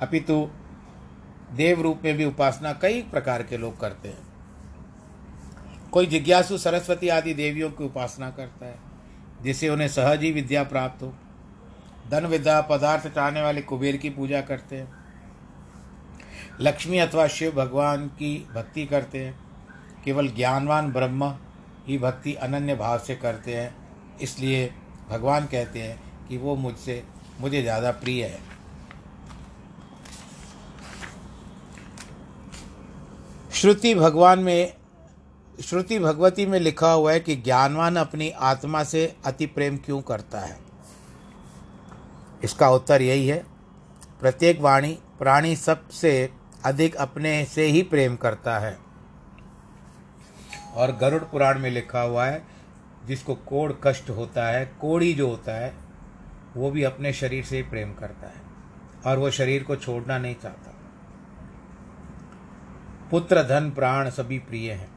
अपितु 0.00 0.50
देव 1.54 1.82
रूप 1.82 2.00
में 2.04 2.16
भी 2.16 2.24
उपासना 2.24 2.72
कई 2.72 3.02
प्रकार 3.02 3.42
के 3.42 3.56
लोग 3.56 3.80
करते 3.80 4.08
हैं। 4.08 4.32
कोई 5.90 6.06
जिज्ञासु 6.06 6.58
सरस्वती 6.58 7.08
आदि 7.08 7.34
देवियों 7.34 7.70
की 7.70 7.84
उपासना 7.84 8.30
करता 8.30 8.66
है, 8.66 8.78
जिससे 9.42 9.68
उन्हें 9.68 9.88
सहज 9.88 10.22
ही 10.22 10.32
विद्या 10.32 10.62
प्राप्त 10.62 11.02
हो। 11.02 11.12
धन, 12.10 12.26
विद्या, 12.26 12.60
पदार्थ 12.60 13.06
चाहने 13.08 13.42
वाले 13.42 13.62
कुबेर 13.62 13.96
की 13.96 14.10
पूजा 14.10 14.40
करते 14.40 14.76
हैं। 14.76 14.88
लक्ष्मी 16.60 16.98
अथवा 16.98 17.26
शिव 17.26 17.52
भगवान 17.52 18.06
की 18.08 18.36
भक्ति 18.54 18.86
करते 18.86 19.24
हैं। 19.24 19.38
केवल 20.04 20.28
ज्ञानवान 20.28 20.92
ब्रह्म 20.92 21.34
ही 21.86 21.98
भक्ति 21.98 22.34
अनन्य 22.34 22.74
भाव 22.74 22.98
से 22.98 23.14
करते 23.16 23.54
हैं। 23.54 23.74
इसलिए 24.20 24.66
भगवान 25.10 25.46
कहते 25.46 25.82
हैं 25.82 25.98
कि 26.28 26.36
वो 26.36 26.56
मुझसे, 26.56 27.02
मुझे 27.40 27.62
ज़्यादा 27.62 27.90
प्रिय 27.90 28.24
है। 28.24 28.53
श्रुति 33.64 33.94
भगवान 33.94 34.38
में, 34.38 34.76
श्रुति 35.64 35.98
भगवती 35.98 36.46
में 36.46 36.60
लिखा 36.60 36.92
हुआ 36.92 37.12
है 37.12 37.20
कि 37.20 37.36
ज्ञानवान 37.36 37.96
अपनी 37.96 38.30
आत्मा 38.30 38.84
से 38.84 39.16
अति 39.26 39.46
प्रेम 39.46 39.76
क्यों 39.76 40.02
करता 40.02 40.40
है? 40.40 40.58
इसका 42.44 42.70
उत्तर 42.70 43.02
यही 43.02 43.28
है। 43.28 43.44
प्रत्येक 44.20 44.60
वाणी, 44.60 44.98
प्राणी 45.18 45.56
सबसे 45.56 46.30
अधिक 46.64 46.94
अपने 46.94 47.44
से 47.44 47.66
ही 47.66 47.82
प्रेम 47.82 48.16
करता 48.16 48.58
है। 48.58 48.78
और 50.74 50.96
गरुड़ 50.96 51.22
पुराण 51.22 51.58
में 51.58 51.70
लिखा 51.70 52.00
हुआ 52.00 52.26
है, 52.26 52.44
जिसको 53.06 53.34
कोड़ 53.34 53.72
कष्ट 53.84 54.10
होता 54.10 54.46
है 54.46 54.72
कोड़ी 54.80 55.12
जो 55.12 55.28
होता 55.28 55.52
है, 55.52 55.74
वो 56.56 56.70
भी 56.70 56.82
अपने 56.82 57.12
शरीर 57.12 57.44
से 57.44 57.56
ही 57.56 57.62
प्रेम 57.62 57.94
करता 57.94 58.26
है। 58.26 58.42
और 59.06 59.18
वो 59.18 59.30
शरीर 59.30 59.62
को 59.62 59.76
छोड़ना 59.76 60.18
नहीं 60.18 60.34
चाहता। 60.34 60.73
पुत्र 63.14 63.42
धन 63.42 63.70
प्राण 63.70 64.10
सभी 64.10 64.38
प्रिय 64.38 64.72
हैं। 64.72 64.90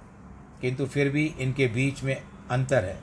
किंतु 0.62 0.86
फिर 0.86 1.10
भी 1.10 1.26
इनके 1.26 1.68
बीच 1.68 2.04
में 2.04 2.22
अंतर 2.52 2.86
है। 2.86 3.00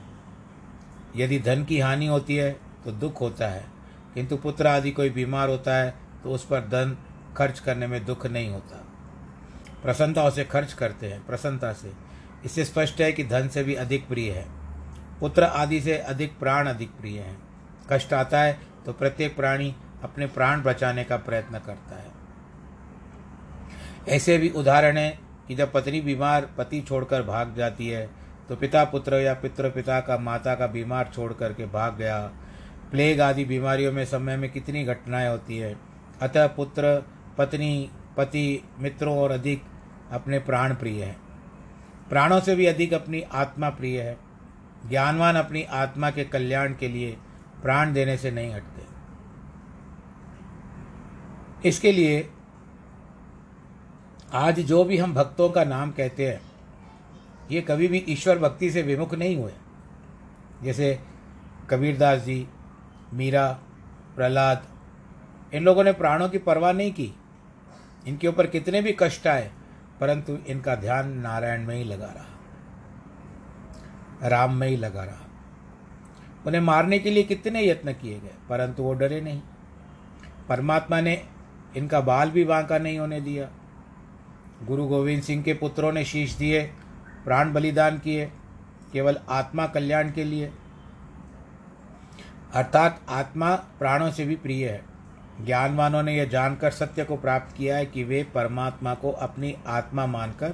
यदि 1.15 1.39
धन 1.39 1.63
की 1.63 1.79
हानि 1.79 2.05
होती 2.05 2.35
है 2.35 2.59
तो 2.85 2.91
दुख 2.91 3.21
होता 3.21 3.47
है। 3.47 3.65
किंतु 4.13 4.37
पुत्र 4.37 4.67
आदि 4.67 4.91
कोई 4.91 5.09
बीमार 5.09 5.49
होता 5.49 5.75
है 5.75 5.93
तो 6.23 6.31
उस 6.31 6.45
पर 6.45 6.59
धन 6.59 6.97
खर्च 7.37 7.59
करने 7.59 7.87
में 7.87 8.05
दुख 8.05 8.25
नहीं 8.25 8.49
होता। 8.49 8.87
प्रसन्नता 9.83 10.29
से 10.29 10.43
खर्च 10.43 10.73
करते 10.73 11.07
हैं, 11.07 11.25
प्रसन्नता 11.25 11.73
से। 11.73 11.93
इससे 12.45 12.65
स्पष्ट 12.65 13.01
है 13.01 13.11
कि 13.11 13.23
धन 13.23 13.47
से 13.47 13.63
भी 13.63 13.75
अधिक 13.75 14.07
प्रिय 14.07 14.31
है। 14.31 14.45
पुत्र 15.19 15.43
आदि 15.43 15.81
से 15.81 15.97
अधिक 15.97 16.39
प्राण 16.39 16.67
अधिक 16.67 16.89
प्रिय 16.89 17.19
हैं। 17.19 17.41
कष्ट 17.91 18.13
आता 18.13 18.41
है 18.41 18.59
तो 18.85 18.93
प्रत्येक 18.93 19.35
प्राणी 19.35 19.75
अपने 20.03 20.27
प्राण 20.27 20.61
बचाने 20.61 21.03
का 21.03 21.17
प्रयत्न 21.17 21.59
करता 21.59 21.95
है। 21.95 22.14
ऐसे 24.09 24.37
भी 24.37 24.49
उदाहरण 24.49 24.97
है 24.97 25.19
कि 25.47 25.55
जब 25.55 25.71
पत्नी 25.71 26.01
बीमार 26.01 26.49
पति 26.57 26.81
छोड़कर 26.81 27.23
भाग 27.23 27.53
जाती 27.57 27.87
है 27.87 28.09
तो 28.49 28.55
पिता 28.55 28.83
पुत्र 28.83 29.15
या 29.15 29.33
पितृ 29.33 29.69
पिता 29.69 29.99
का 29.99 30.17
माता 30.17 30.55
का 30.55 30.67
बीमार 30.67 31.09
छोड़ 31.15 31.33
करके 31.33 31.65
भाग 31.65 31.95
गया। 31.97 32.19
प्लेग 32.91 33.21
आदि 33.21 33.45
बीमारियों 33.45 33.91
में 33.91 34.05
समय 34.05 34.37
में 34.37 34.49
कितनी 34.51 34.83
घटनाएँ 34.83 35.29
होती 35.29 35.57
है। 35.57 35.75
अतः 36.21 36.47
पुत्र, 36.47 37.03
पत्नी, 37.37 37.89
पति, 38.17 38.63
मित्रों 38.79 39.17
और 39.17 39.31
अधिक 39.31 39.63
अपने 40.11 40.39
प्राण 40.39 40.75
प्रिय 40.75 41.03
है। 41.03 41.15
प्राणों 42.09 42.39
से 42.39 42.55
भी 42.55 42.65
अधिक 42.65 42.93
अपनी 42.93 43.21
आत्मा 43.21 43.69
प्रिय 43.69 44.01
है। 44.01 44.17
ज्ञानवान 44.89 45.35
अपनी 45.35 45.63
आत्मा 45.63 46.11
के 46.11 46.23
कल्याण 46.23 46.73
के 46.73 46.87
लिए 46.87 47.17
प्राण 47.63 47.93
देने 47.93 48.17
से 48.17 48.31
नहीं 48.31 48.53
हटते। 48.53 48.83
इसके 51.69 51.91
लिए 51.91 52.29
आज 54.35 54.59
जो 54.59 54.83
भी 54.83 54.97
हम 54.97 55.13
भक्तों 55.13 55.49
का 55.49 55.63
नाम 55.63 55.91
कहते 55.91 56.29
हैं, 56.29 56.41
ये 57.51 57.61
कभी 57.61 57.87
भी 57.87 57.97
ईश्वर 57.97 58.39
भक्ति 58.39 58.71
से 58.71 58.81
विमुख 58.81 59.13
नहीं 59.13 59.37
हुए। 59.37 59.51
जैसे 60.63 60.99
कबीरदास 61.69 62.21
जी, 62.21 62.47
मीरा, 63.13 63.59
प्रहलाद, 64.15 64.67
इन 65.53 65.63
लोगों 65.63 65.83
ने 65.83 65.91
प्राणों 65.91 66.29
की 66.29 66.37
परवाह 66.37 66.71
नहीं 66.71 66.91
की। 66.91 67.15
इनके 68.07 68.27
ऊपर 68.27 68.47
कितने 68.47 68.81
भी 68.81 68.95
कष्ट 68.99 69.27
आए, 69.27 69.51
परंतु 69.99 70.37
इनका 70.47 70.75
ध्यान 70.75 71.11
नारायण 71.11 71.65
में 71.65 71.75
ही 71.75 71.83
लगा 71.83 72.07
रहा। 72.07 72.25
राम 74.27 74.55
में 74.55 74.67
ही 74.67 74.77
लगा 74.77 75.03
रहा। 75.03 75.25
उन्हें 76.47 76.61
मारने 76.61 76.99
के 76.99 77.09
लिए 77.09 77.23
कितने 77.23 77.67
यत्न 77.67 77.93
किए 77.93 78.19
गए, 78.19 78.33
परंतु 78.49 78.83
वो 78.83 78.93
डरे 78.93 79.21
नहीं। 79.21 79.41
परमात्मा 80.49 81.01
ने 81.01 81.25
इनका 81.77 82.01
बाल 82.01 82.31
भी 82.31 82.43
बांका 82.43 82.77
नहीं 82.77 82.99
होने 82.99 83.21
दिया। 83.21 83.49
गुरु 84.63 84.87
गोविंद 84.87 85.23
सिंह 85.23 85.43
के 85.43 85.53
पुत्रों 85.53 85.91
ने 85.91 86.05
शीश 86.05 86.35
दिए, 86.35 86.63
प्राण 87.25 87.53
बलिदान 87.53 87.97
किए, 87.97 88.31
केवल 88.93 89.17
आत्मा 89.29 89.67
कल्याण 89.67 90.11
के 90.11 90.23
लिए। 90.23 90.51
अर्थात 92.53 93.01
आत्मा 93.09 93.55
प्राणों 93.55 94.11
से 94.11 94.25
भी 94.25 94.35
प्रिय 94.35 94.69
है। 94.69 94.85
ज्ञानवानों 95.45 96.03
ने 96.03 96.17
यह 96.17 96.25
जानकर 96.25 96.71
सत्य 96.71 97.05
को 97.05 97.17
प्राप्त 97.17 97.55
किया 97.55 97.77
है 97.77 97.85
कि 97.85 98.03
वे 98.03 98.23
परमात्मा 98.23 98.93
को 98.93 99.11
अपनी 99.11 99.57
आत्मा 99.67 100.05
मानकर 100.05 100.53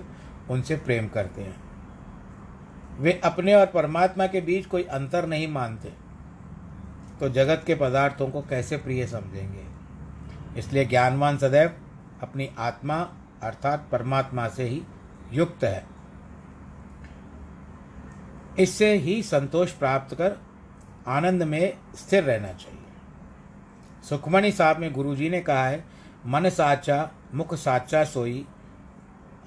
उनसे 0.50 0.75
प्रेम 0.75 1.08
करते 1.08 1.41
हैं। 1.41 1.55
वे 3.00 3.22
अपने 3.24 3.53
और 3.53 3.65
परमात्मा 3.65 4.27
के 4.27 4.41
बीच 4.41 4.65
कोई 4.65 4.84
अंतर 4.84 5.25
नहीं 5.25 5.48
मानते। 5.48 5.93
तो 7.20 7.29
जगत 7.29 7.63
के 7.67 7.75
पदार्थों 7.75 8.27
को 8.27 8.41
कैसे 8.41 8.77
प्रिय 8.77 9.08
समझेंगे? 9.08 9.65
इसलिए 10.58 10.86
ज्ञानवान 10.86 11.38
सदैव 11.38 11.72
अपनी 12.22 12.50
आत्मा 12.60 13.10
अर्थात 13.43 13.89
परमात्मा 13.91 14.48
से 14.48 14.63
ही 14.63 14.83
युक्त 15.33 15.63
है। 15.63 15.88
इससे 18.59 18.94
ही 18.94 19.24
संतोष 19.24 19.72
प्राप्त 19.72 20.15
कर 20.15 20.37
आनंद 21.07 21.44
में 21.44 21.77
स्थिर 21.96 22.24
रहना 22.24 22.53
चाहिए। 22.53 22.83
सुखमणि 24.09 24.51
साहब 24.51 24.77
में 24.77 24.94
गुरुजी 24.94 25.29
ने 25.29 25.42
कहा 25.42 25.68
है, 25.68 25.85
मन 26.25 26.50
साचा, 26.50 27.11
मुख 27.33 27.53
साचा 27.53 28.03
सोई, 28.03 28.48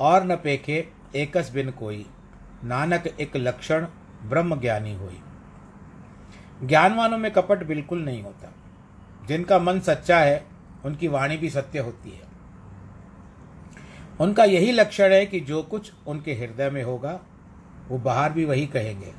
और 0.01 0.25
न 0.25 0.37
पेखे 0.37 0.93
एकस 1.17 1.53
बिन 1.55 1.71
कोई। 1.71 2.07
नानक 2.65 3.07
एक 3.07 3.37
लक्षण 3.37 3.87
ब्रह्म 4.23 4.61
ज्ञानी 4.61 4.95
हुई। 4.95 5.23
ज्ञानवानों 6.65 7.19
में 7.19 7.33
कपट 7.33 7.65
बिल्कुल 7.65 8.05
नहीं 8.05 8.23
होता। 8.23 8.55
जिनका 9.27 9.59
मन 9.59 9.81
सच्चा 9.81 10.19
है, 10.19 10.47
उनकी 10.85 11.09
वाणी 11.09 11.37
भी 11.37 11.51
सत्य 11.51 11.79
होती 11.79 12.11
है। 12.11 12.34
उनका 14.21 14.45
यही 14.45 14.73
लक्षण 14.73 15.13
है 15.13 15.27
कि 15.27 15.41
जो 15.41 15.63
कुछ 15.63 15.93
उनके 16.07 16.35
हृदय 16.35 16.71
में 16.71 16.83
होगा, 16.83 17.21
वो 17.89 17.99
बाहर 17.99 18.33
भी 18.33 18.45
वही 18.45 18.67
कहेंगे। 18.67 19.13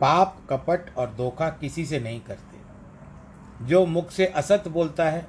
पाप, 0.00 0.42
कपट 0.50 0.96
और 0.96 1.14
धोखा 1.14 1.48
किसी 1.48 1.86
से 1.86 2.00
नहीं 2.00 2.20
करते। 2.20 2.58
जो 3.66 3.86
मुख 3.86 4.10
से 4.10 4.26
असत 4.26 4.64
बोलता 4.68 5.10
है, 5.10 5.26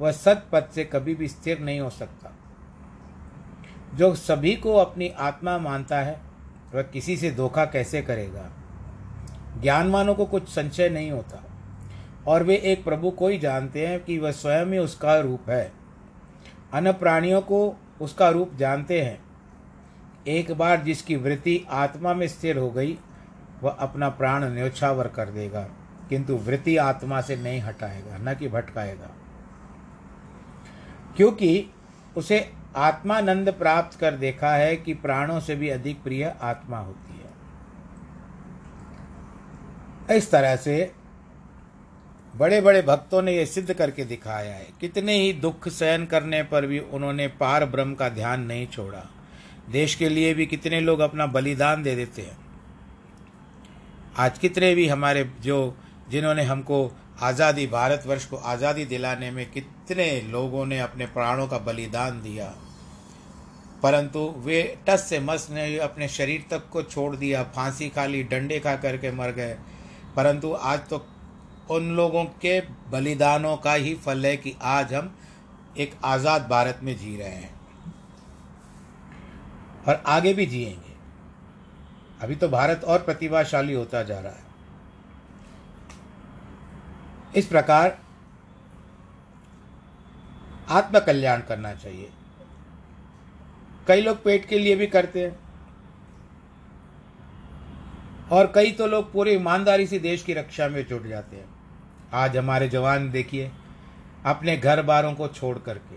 वह 0.00 0.12
सत 0.12 0.46
पद 0.52 0.68
से 0.74 0.84
कभी 0.84 1.14
भी 1.14 1.28
स्थिर 1.28 1.58
नहीं 1.58 1.80
हो 1.80 1.90
सकता। 1.90 2.32
जो 3.94 4.14
सभी 4.14 4.56
को 4.56 4.74
अपनी 4.74 5.08
आत्मा 5.08 5.58
मानता 5.58 5.98
है, 5.98 6.20
वह 6.74 6.82
किसी 6.82 7.16
से 7.16 7.30
धोखा 7.30 7.64
कैसे 7.64 8.02
करेगा? 8.02 8.50
ज्ञानवानों 9.62 10.14
को 10.14 10.26
कुछ 10.26 10.48
संशय 10.48 10.88
नहीं 10.88 11.10
होता। 11.10 11.44
और 12.26 12.42
वे 12.42 12.56
एक 12.56 12.84
प्रभु 12.84 13.10
को 13.10 13.28
ही 13.28 13.38
जानते 13.38 13.86
हैं 13.86 14.04
कि 14.04 14.18
वह 14.18 14.30
स्वयं 14.30 14.66
ही 14.66 14.78
उसका 14.78 15.18
रूप 15.18 15.50
है। 15.50 15.81
अन्य 16.72 16.92
प्राणियों 16.92 17.40
को 17.40 17.76
उसका 18.00 18.28
रूप 18.28 18.54
जानते 18.54 19.02
हैं। 19.02 19.24
एक 20.26 20.52
बार 20.52 20.82
जिसकी 20.82 21.16
वृत्ति 21.16 21.66
आत्मा 21.70 22.14
में 22.14 22.28
स्थिर 22.28 22.58
हो 22.58 22.70
गई, 22.70 22.98
वह 23.62 23.70
अपना 23.70 24.08
प्राण 24.08 24.44
न्योछावर 24.44 25.08
कर 25.08 25.28
देगा। 25.28 25.68
किंतु 26.08 26.36
वृत्ति 26.36 26.76
आत्मा 26.76 27.20
से 27.20 27.36
नहीं 27.36 27.60
हटाएगा, 27.60 28.18
न 28.18 28.34
कि 28.34 28.48
भटकाएगा। 28.48 29.10
क्योंकि 31.16 31.70
उसे 32.16 32.52
आत्मानंद 32.76 33.52
प्राप्त 33.52 33.98
कर 33.98 34.12
देखा 34.12 34.54
है 34.54 34.76
कि 34.76 34.94
प्राणों 34.94 35.40
से 35.40 35.56
भी 35.56 35.68
अधिक 35.68 36.02
प्रिय 36.02 36.36
आत्मा 36.42 36.78
होती 36.78 37.14
है। 37.14 37.32
इस 40.16 40.30
तरह 40.30 40.56
से 40.56 40.92
बड़े 42.36 42.60
बड़े 42.60 42.82
भक्तों 42.82 43.22
ने 43.22 43.32
यह 43.36 43.44
सिद्ध 43.44 43.72
करके 43.72 44.04
दिखाया 44.04 44.54
है। 44.54 44.66
कितने 44.80 45.16
ही 45.16 45.32
दुख 45.32 45.68
सहन 45.68 46.06
करने 46.06 46.42
पर 46.42 46.66
भी 46.66 46.78
उन्होंने 46.78 47.28
पार 47.28 47.64
ब्रह्म 47.66 47.94
का 47.94 48.08
ध्यान 48.08 48.40
नहीं 48.40 48.66
छोड़ा। 48.66 49.10
देश 49.70 49.94
के 49.94 50.08
लिए 50.08 50.34
भी 50.34 50.46
कितने 50.46 50.80
लोग 50.80 51.00
अपना 51.00 51.26
बलिदान 51.26 51.82
दे 51.82 51.94
देते 51.96 52.22
हैं। 52.22 52.36
आज 54.16 54.38
कितने 54.38 54.74
भी 54.74 54.88
हमारे 54.88 55.30
जो, 55.40 55.76
जिन्होंने 56.10 56.42
हमको 56.42 56.92
आज़ादी, 57.20 57.66
भारतवर्ष 57.66 58.24
को 58.24 58.36
आज़ादी 58.36 58.84
दिलाने 58.84 59.30
में 59.30 59.50
कितने 59.50 60.20
लोगों 60.20 60.66
ने 60.66 60.80
अपने 60.80 61.06
प्राणों 61.06 61.48
का 61.48 61.58
बलिदान 61.58 62.22
दिया। 62.22 62.54
परंतु 63.82 64.34
वे 64.38 64.78
टस 64.88 65.06
से 65.08 65.20
मस 65.20 65.48
ने 65.50 65.78
अपने 65.78 66.08
शरीर 66.08 66.44
तक 66.50 66.68
को 66.68 66.82
छोड़ 66.82 67.16
दिया, 67.16 67.42
फांसी 67.42 67.88
खा 67.88 68.06
ली, 68.06 68.22
डंडे 68.22 68.58
खा 68.58 68.76
करके 68.76 69.12
मर 69.12 69.30
गए। 69.30 69.56
परंतु 70.16 70.52
आज 70.52 70.80
तो 70.88 71.06
उन 71.70 71.96
लोगों 71.96 72.24
के 72.24 72.60
बलिदानों 72.90 73.56
का 73.56 73.74
ही 73.74 73.94
फल 73.94 74.26
है 74.26 74.36
कि 74.36 74.56
आज 74.62 74.94
हम 74.94 75.16
एक 75.78 75.94
आज़ाद 76.04 76.48
भारत 76.48 76.80
में 76.82 76.96
जी 76.96 77.16
रहे 77.16 77.28
हैं। 77.28 77.54
और 79.88 80.02
आगे 80.06 80.34
भी 80.34 80.46
जिएँगे। 80.46 80.92
अभी 82.20 82.34
तो 82.34 82.48
भारत 82.48 82.84
और 82.84 82.98
प्रतिभाशाली 82.98 83.72
होता 83.72 84.02
जा 84.02 84.20
रहा 84.20 84.32
है। 84.32 84.44
इस 87.36 87.46
प्रकार 87.46 87.98
आत्मकल्याण 90.68 91.40
करना 91.40 91.74
चाहिए। 91.74 92.10
कई 93.88 94.00
लोग 94.00 94.24
पेट 94.24 94.48
के 94.48 94.58
लिए 94.58 94.76
भी 94.76 94.86
करते 94.86 95.26
हैं। 95.26 95.38
और 98.28 98.52
कई 98.54 98.72
तो 98.72 98.86
लोग 98.86 99.12
पूरी 99.12 99.30
ईमानदारी 99.30 99.86
से 99.86 99.98
देश 99.98 100.22
की 100.22 100.34
रक्षा 100.34 100.68
में 100.68 100.86
जुट 100.86 101.06
जाते 101.06 101.36
हैं। 101.36 101.51
आज 102.14 102.36
हमारे 102.36 102.68
जवान 102.68 103.10
देखिए, 103.10 103.52
अपने 104.26 104.56
घर 104.56 104.82
बारों 104.82 105.14
को 105.14 105.28
छोड़ 105.28 105.58
करके, 105.58 105.96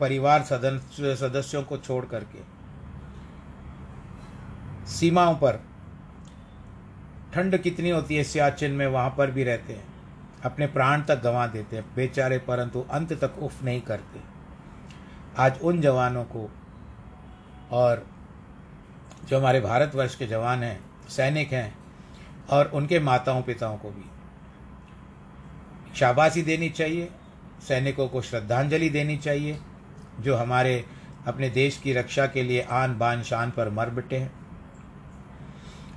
परिवार 0.00 0.42
सदस्य 0.42 1.16
सदस्यों 1.16 1.62
को 1.62 1.76
छोड़ 1.76 2.06
करके, 2.06 2.38
सीमाओं 4.86 5.34
पर, 5.34 5.60
ठंड 7.34 7.58
कितनी 7.58 7.90
होती 7.90 8.16
है 8.16 8.24
सियाचिन 8.24 8.70
में, 8.70 8.86
वहाँ 8.86 9.14
पर 9.18 9.30
भी 9.30 9.44
रहते 9.44 9.72
हैं, 9.72 9.84
अपने 10.44 10.66
प्राण 10.66 11.02
तक 11.02 11.22
गंवा 11.22 11.46
देते 11.46 11.76
हैं, 11.76 11.84
बेचारे 11.94 12.38
परंतु 12.38 12.84
अंत 12.90 13.12
तक 13.12 13.38
उफ 13.38 13.62
नहीं 13.64 13.80
करते। 13.80 14.20
आज 15.38 15.60
उन 15.60 15.80
जवानों 15.80 16.24
को, 16.24 16.50
और 17.72 18.06
जो 19.24 19.38
हमारे 19.38 19.60
भारतवर्ष 19.60 20.14
के 20.14 20.26
जवान 20.26 20.62
हैं, 20.62 20.80
सैनिक 21.08 21.52
हैं, 21.52 21.78
और 22.50 22.66
उनके 22.66 23.00
माताओं 23.00 23.42
पिताओं 23.42 23.76
को 23.78 23.90
भी 23.90 24.04
शाबाशी 25.94 26.42
देनी 26.42 26.68
चाहिए, 26.68 27.08
सैनिकों 27.68 28.08
को 28.08 28.22
श्रद्धांजलि 28.22 28.88
देनी 28.88 29.16
चाहिए, 29.16 29.58
जो 30.20 30.36
हमारे, 30.36 30.84
अपने 31.26 31.50
देश 31.50 31.78
की 31.78 31.92
रक्षा 31.92 32.26
के 32.26 32.42
लिए 32.42 32.60
आन 32.60 32.98
बान 32.98 33.22
शान 33.22 33.50
पर 33.50 33.70
मर 33.70 33.90
बिटे 33.90 34.16
हैं। 34.16 34.32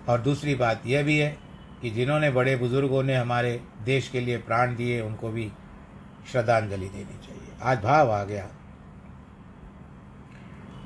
और 0.09 0.21
दूसरी 0.21 0.55
बात 0.55 0.81
यह 0.85 1.03
भी 1.03 1.17
है 1.17 1.37
कि 1.81 1.89
जिन्होंने 1.89 2.31
बड़े 2.31 2.55
बुज़ुर्गों 2.55 3.03
ने 3.03 3.15
हमारे 3.15 3.61
देश 3.83 4.09
के 4.09 4.19
लिए 4.19 4.37
प्राण 4.37 4.75
दिए, 4.75 5.01
उनको 5.01 5.29
भी 5.29 5.51
श्रद्धांजलि 6.31 6.89
देनी 6.89 7.27
चाहिए। 7.27 7.53
आज 7.63 7.79
भाव 7.79 8.11
आ 8.11 8.23
गया। 8.23 8.49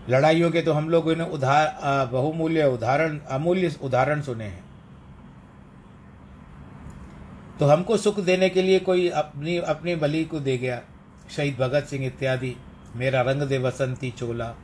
लड़ाइयों 0.09 0.51
के 0.51 0.61
तो 0.61 0.73
हम 0.73 0.89
लोगों 0.89 1.15
ने 1.15 1.23
उदार 1.23 1.79
बहुमूल्य 2.11 2.65
उदाहरण, 2.65 3.19
अमूल्य 3.19 3.75
उदाहरण 3.81 4.21
सुने 4.21 4.45
हैं। 4.45 4.64
तो 7.59 7.65
हमको 7.65 7.97
सुख 7.97 8.19
देने 8.19 8.49
के 8.49 8.61
लिए 8.61 8.79
कोई 8.79 9.09
अपनी 9.09 9.57
अपनी 9.57 9.95
बलि 9.95 10.25
को 10.25 10.39
दे 10.39 10.57
गया। 10.57 10.81
शहीद 11.29 11.57
भगत 11.57 11.83
सिंह 11.83 12.05
इत्यादि, 12.05 12.55
मेरा 12.95 13.21
रंग 13.21 13.41
दे 13.41 13.59
बसंती 13.59 14.11
चोला। 14.11 14.55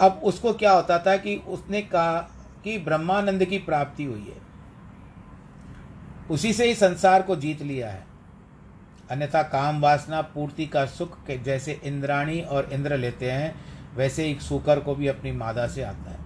अब 0.00 0.20
उसको 0.24 0.52
क्या 0.52 0.72
होता 0.72 0.98
था 0.98 1.16
कि 1.16 1.36
उसने 1.36 1.82
कहा 1.82 2.18
कि 2.64 2.78
ब्रह्मानंद 2.78 3.44
की 3.44 3.58
प्राप्ति 3.58 4.04
हुई 4.04 4.24
है। 4.28 4.42
उसी 6.30 6.52
से 6.52 6.66
ही 6.66 6.74
संसार 6.74 7.22
को 7.22 7.36
जीत 7.36 7.62
लिया 7.62 7.90
है। 7.90 8.06
अन्यथा 9.10 9.42
काम 9.42 9.80
वासना, 9.80 10.22
पूर्ति 10.22 10.66
का 10.66 10.86
सुख 10.86 11.26
के 11.26 11.38
जैसे 11.38 11.80
इंद्राणी 11.84 12.40
और 12.40 12.70
इंद्र 12.72 12.96
लेते 12.96 13.30
हैं, 13.30 13.54
वैसे 13.96 14.24
ही 14.24 14.38
सूकर 14.40 14.80
को 14.80 14.94
भी 14.94 15.06
अपनी 15.06 15.32
मादा 15.32 15.66
से 15.66 15.82
आता 15.82 16.10
है। 16.10 16.18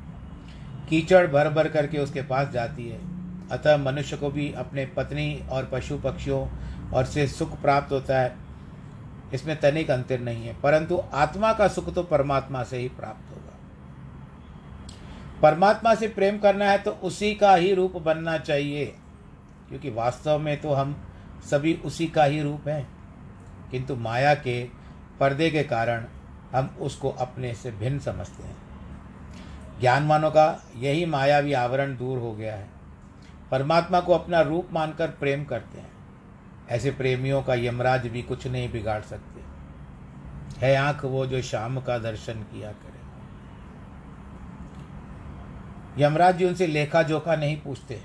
कीचड़ 0.91 1.27
भर 1.27 1.49
भर 1.49 1.69
करके 1.69 1.99
उसके 1.99 2.23
पास 2.23 2.49
जाती 2.49 2.89
है। 2.89 3.16
अतः 3.53 3.77
मनुष्य 3.77 4.17
को 4.17 4.31
भी 4.31 4.53
अपने 4.53 4.87
पत्नी 4.87 5.43
और 5.51 5.65
पशु 5.65 5.99
पक्षियों 5.99 6.47
और 6.91 7.05
से 7.05 7.27
सुख 7.29 7.61
प्राप्त 7.63 7.93
होता 7.93 8.21
है। 8.21 8.35
इसमें 9.35 9.57
तनिक 9.61 9.91
अंतर 9.91 10.21
नहीं 10.21 10.47
है, 10.47 10.61
परंतु 10.61 11.03
आत्मा 11.15 11.53
का 11.53 11.69
सुख 11.69 11.93
तो 11.95 12.03
परमात्मा 12.03 12.63
से 12.63 12.79
ही 12.79 12.89
प्राप्त 12.89 13.31
होगा। 13.31 13.53
परमात्मा 15.43 15.95
से 15.95 16.09
प्रेम 16.09 16.39
करना 16.39 16.65
है 16.65 16.79
तो 16.79 16.91
उसी 16.91 17.35
का 17.35 17.55
ही 17.55 17.75
रूप 17.75 17.97
बनना 17.97 18.37
चाहिए, 18.39 18.85
क्योंकि 19.69 19.91
वास्तव 19.91 20.39
में 20.39 20.61
तो 20.61 20.73
हम 20.73 20.97
सभी 21.51 21.75
उसी 21.85 22.07
का 22.07 22.25
ही 22.25 22.43
रूप 22.43 22.69
हैं। 22.69 22.87
किंतु 23.71 23.97
माया 23.97 24.35
के 24.35 24.63
पर्दे 25.21 25.51
के 25.51 25.63
कारण 25.63 26.05
हम 26.55 26.77
उसको 26.81 27.11
अपने 27.11 27.55
से 27.55 27.71
भिन्न 27.71 27.99
समझते 27.99 28.43
हैं। 28.43 28.57
ज्ञानवानों 29.81 30.31
का 30.31 30.63
यही 30.77 31.05
मायावी 31.07 31.53
आवरण 31.53 31.97
दूर 31.97 32.19
हो 32.19 32.33
गया 32.33 32.55
है। 32.55 32.76
परमात्मा 33.51 34.01
को 34.01 34.13
अपना 34.13 34.41
रूप 34.41 34.69
मानकर 34.73 35.09
प्रेम 35.11 35.45
करते 35.45 35.79
हैं। 35.79 35.93
ऐसे 36.69 36.91
प्रेमियों 36.91 37.43
का 37.43 37.55
यमराज 37.55 38.07
भी 38.07 38.23
कुछ 38.23 38.47
नहीं 38.47 38.73
बिगाड़ 38.73 39.03
सकते। 39.03 39.41
है 40.67 40.77
आँख 40.77 41.05
वो 41.05 41.27
जो 41.27 41.43
शाम 41.43 41.81
का 41.81 41.99
दर्शन 41.99 42.35
किया 42.35 42.73
करे। 42.73 42.97
यमराज 46.05 46.37
जी 46.37 46.45
उनसे 46.45 46.67
लेखा 46.67 47.03
जोखा 47.03 47.37
नहीं 47.37 47.61
पूछते। 47.61 48.03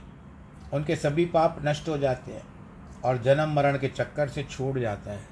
उनके 0.73 0.95
सभी 0.95 1.25
पाप 1.25 1.57
नष्ट 1.65 1.89
हो 1.89 1.97
जाते 1.97 2.31
हैं 2.31 2.43
और 3.03 3.17
जन्म 3.17 3.53
मरण 3.53 3.77
के 3.77 3.87
चक्कर 3.87 4.29
से 4.29 4.43
छूट 4.43 4.77
जाता 4.77 5.11
है। 5.11 5.23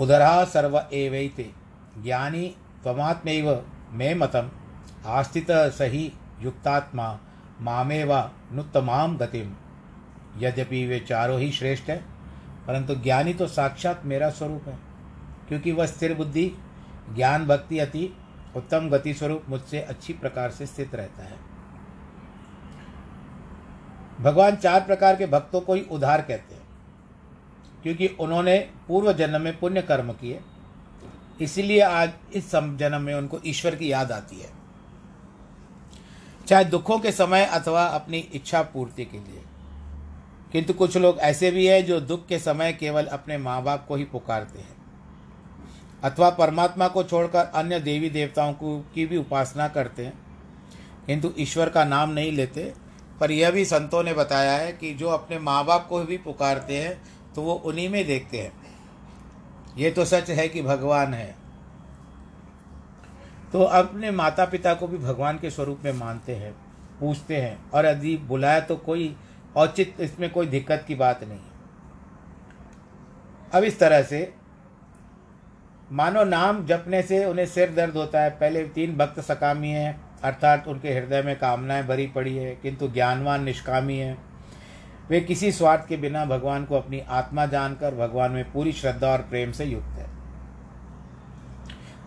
उदरा 0.00 0.44
सर्व 0.44 0.86
एवैते, 0.92 1.50
ज्ञानी 2.02 2.56
त्वमात्मैव 2.82 3.66
मे 3.92 4.14
मतम 4.14 4.50
आस्थित 5.06 5.46
सही 5.50 6.12
युक्तात्मा 6.42 7.18
मामेव 7.60 8.12
नुत्तमाम 8.52 9.16
गतिम 9.16 9.52
यद्यपि 10.38 10.86
वे 10.86 10.98
चारों 11.00 11.38
ही 11.40 11.50
श्रेष्ठ 11.52 11.88
हैं, 11.90 12.00
परंतु 12.66 12.94
ज्ञानी 12.94 13.34
तो 13.34 13.46
साक्षात 13.48 14.02
मेरा 14.04 14.30
स्वरूप 14.30 14.68
है, 14.68 14.78
क्योंकि 15.48 15.72
वह 15.72 15.86
स्थिर 15.86 16.14
बुद्धि, 16.14 16.50
ज्ञान 17.14 17.46
भक्ति 17.46 17.78
अति 17.78 18.12
उत्तम 18.56 18.88
गति 18.88 19.14
स्वरूप 19.14 19.44
मुझसे 19.48 19.80
अच्छी 19.80 20.12
प्रकार 20.12 20.50
से 20.50 20.66
स्थित 20.66 20.94
रहता 20.94 21.22
है। 21.22 21.38
भगवान 24.20 24.56
चार 24.56 24.80
प्रकार 24.80 25.16
के 25.16 25.26
भक्तों 25.26 25.60
को 25.60 25.74
ही 25.74 25.82
उधार 25.90 26.22
कहते 26.22 26.54
हैं, 26.54 26.62
क्योंकि 27.82 28.06
उन्होंने 28.20 28.58
पूर्व 28.88 29.12
जन्म 29.12 29.40
में 29.40 29.58
पुण्य 29.58 29.82
कर्म 29.82 30.12
किए, 30.12 30.40
इसीलिए 31.40 31.80
आज 31.80 32.10
इस 32.34 32.50
जन्म 32.54 33.02
में 33.02 33.14
उनको 33.14 33.40
ईश्वर 33.46 33.74
की 33.74 33.92
याद 33.92 34.12
आती 34.12 34.40
है। 34.40 34.59
चाहे 36.50 36.64
दुखों 36.64 36.98
के 36.98 37.12
समय 37.12 37.44
अथवा 37.44 37.84
अपनी 37.84 38.18
इच्छा 38.18 38.62
पूर्ति 38.62 39.04
के 39.04 39.18
लिए। 39.18 39.42
किंतु 40.52 40.72
कुछ 40.72 40.96
लोग 40.96 41.18
ऐसे 41.18 41.50
भी 41.50 41.66
हैं 41.66 41.86
जो 41.86 42.00
दुख 42.00 42.26
के 42.26 42.38
समय 42.38 42.72
केवल 42.72 43.06
अपने 43.06 43.38
माँ 43.38 43.62
बाप 43.62 43.86
को 43.86 43.96
ही 43.96 44.04
पुकारते 44.04 44.58
हैं। 44.58 44.76
अथवा 46.04 46.30
परमात्मा 46.30 46.88
को 46.88 47.02
छोड़कर 47.04 47.38
अन्य 47.38 47.80
देवी 47.80 48.10
देवताओं 48.10 48.52
को 48.52 48.84
की 48.94 49.06
भी 49.06 49.16
उपासना 49.16 49.68
करते 49.68 50.04
हैं। 50.04 50.18
किंतु 51.06 51.32
ईश्वर 51.38 51.68
का 51.68 51.84
नाम 51.84 52.10
नहीं 52.10 52.32
लेते, 52.32 52.74
पर 53.20 53.30
यह 53.30 53.50
भी 53.50 53.64
संतों 53.64 54.02
ने 54.02 54.14
बताया 54.14 54.52
है 54.52 54.72
कि 54.72 54.94
जो 54.94 55.08
अपने 55.08 55.38
माँ 55.38 55.64
बाप 55.64 55.86
को 55.88 56.02
भी 56.02 56.18
पुकारते 56.18 56.78
हैं 56.78 57.02
तो 57.34 57.42
वो 57.42 57.54
उन्हीं 57.54 57.88
में 57.88 58.06
देखते 58.06 58.40
हैं। 58.40 58.52
ये 59.78 59.90
तो 59.90 60.04
सच 60.04 60.30
है 60.30 60.48
कि 60.48 60.62
भगवान 60.62 61.14
है। 61.14 61.39
तो 63.52 63.62
अपने 63.62 64.10
माता 64.10 64.44
पिता 64.44 64.74
को 64.74 64.86
भी 64.88 64.98
भगवान 64.98 65.38
के 65.38 65.50
स्वरूप 65.50 65.80
में 65.84 65.92
मानते 65.92 66.34
हैं 66.34 66.52
पूछते 67.00 67.36
हैं। 67.36 67.70
और 67.70 67.86
यदि 67.86 68.16
बुलाया 68.16 68.60
तो 68.60 68.76
कोई 68.76 69.16
औचित 69.56 69.94
इसमें 70.00 70.30
कोई 70.30 70.46
दिक्कत 70.46 70.84
की 70.88 70.94
बात 70.94 71.24
नहीं। 71.24 71.40
अब 73.54 73.64
इस 73.64 73.78
तरह 73.78 74.02
से, 74.02 74.34
मानो 75.92 76.24
नाम 76.24 76.66
जपने 76.66 77.02
से 77.02 77.24
उन्हें 77.24 77.46
सिर 77.46 77.72
दर्द 77.74 77.96
होता 77.96 78.20
है। 78.20 78.30
पहले 78.30 78.64
तीन 78.64 78.96
भक्त 78.96 79.20
सकामी 79.20 79.68
हैं, 79.68 80.20
अर्थात 80.22 80.68
उनके 80.68 80.88
हृदय 80.88 81.22
में 81.22 81.38
कामनाएँ 81.38 81.86
भरी 81.86 82.06
पड़ी 82.06 82.36
है, 82.36 82.54
किंतु 82.54 82.88
ज्ञानवान, 82.88 83.42
निष्कामी 83.42 83.98
है। 83.98 84.18
वे 85.08 85.20
किसी 85.20 85.52
स्वार्थ 85.52 85.88
के 85.88 85.96
बिना 85.96 86.24
भगवान 86.24 86.64
को 86.64 86.76
अपनी 86.76 87.00
आत्मा 87.00 87.46
जानकर 87.46 87.94
भगवान 87.94 88.32
में 88.32 88.52
पूरी 88.52 88.72
श्रद्धा 88.72 89.08
और 89.08 89.18
प्रेम 89.18 89.52
से 89.52 89.64
युक्त 89.64 89.98
है। 89.98 90.19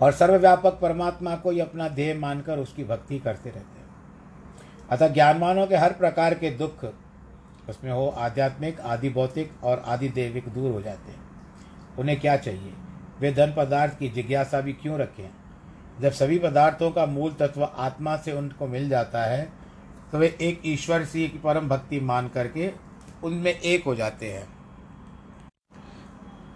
और 0.01 0.12
सर्वव्यापक 0.12 0.79
परमात्मा 0.79 1.36
को 1.36 1.51
ही 1.51 1.60
अपना 1.60 1.88
देह 1.89 2.19
मानकर 2.19 2.60
उसकी 2.60 2.84
भक्ति 2.84 3.19
करते 3.19 3.49
रहते 3.49 3.79
हैं। 3.79 3.89
अतः 4.89 5.08
ज्ञानवानों 5.08 5.67
के 5.67 5.75
हर 5.75 5.93
प्रकार 5.93 6.34
के 6.34 6.51
दुख, 6.51 6.86
उसमें 7.69 7.91
हो 7.91 8.08
आध्यात्मिक, 8.08 8.79
आदि 8.79 9.10
भौतिक 9.10 9.63
और 9.63 9.84
आदि 9.88 10.10
देविक 10.10 10.47
दूर 10.49 10.71
हो 10.71 10.82
जाते 10.82 11.12
हैं। 11.12 11.21
उन्हें 11.99 12.19
क्या 12.19 12.36
चाहिए? 12.38 12.73
वे 13.19 13.32
धन 13.34 13.53
पदार्थ 13.58 13.97
की 13.99 14.10
जिज्ञासा 14.10 14.62
भी 14.62 14.73
क्यों 14.73 14.97
रखें? 14.99 15.29
जब 16.01 16.12
सभी 16.12 16.39
पदार्थों 16.39 16.89
का 16.91 17.06
मूल 17.06 17.34
तत्व 17.34 17.63
आत्मा 17.63 18.15
से 18.17 18.32
उनको 18.32 18.67
मिल 18.67 18.89
जाता 18.89 19.23
है 19.23 19.43
तो 20.12 20.17
वे 20.17 20.27
एक 20.41 20.62
ईश्वर 20.65 21.03
सी 21.06 21.27
की 21.27 21.38
परम 21.38 21.67
भक्ति 21.69 21.99
मान 21.99 22.27
करके 22.29 22.71
उनमें 23.23 23.51
एक 23.51 23.84
हो 23.86 23.95
जाते 23.95 24.32
हैं 24.32 24.47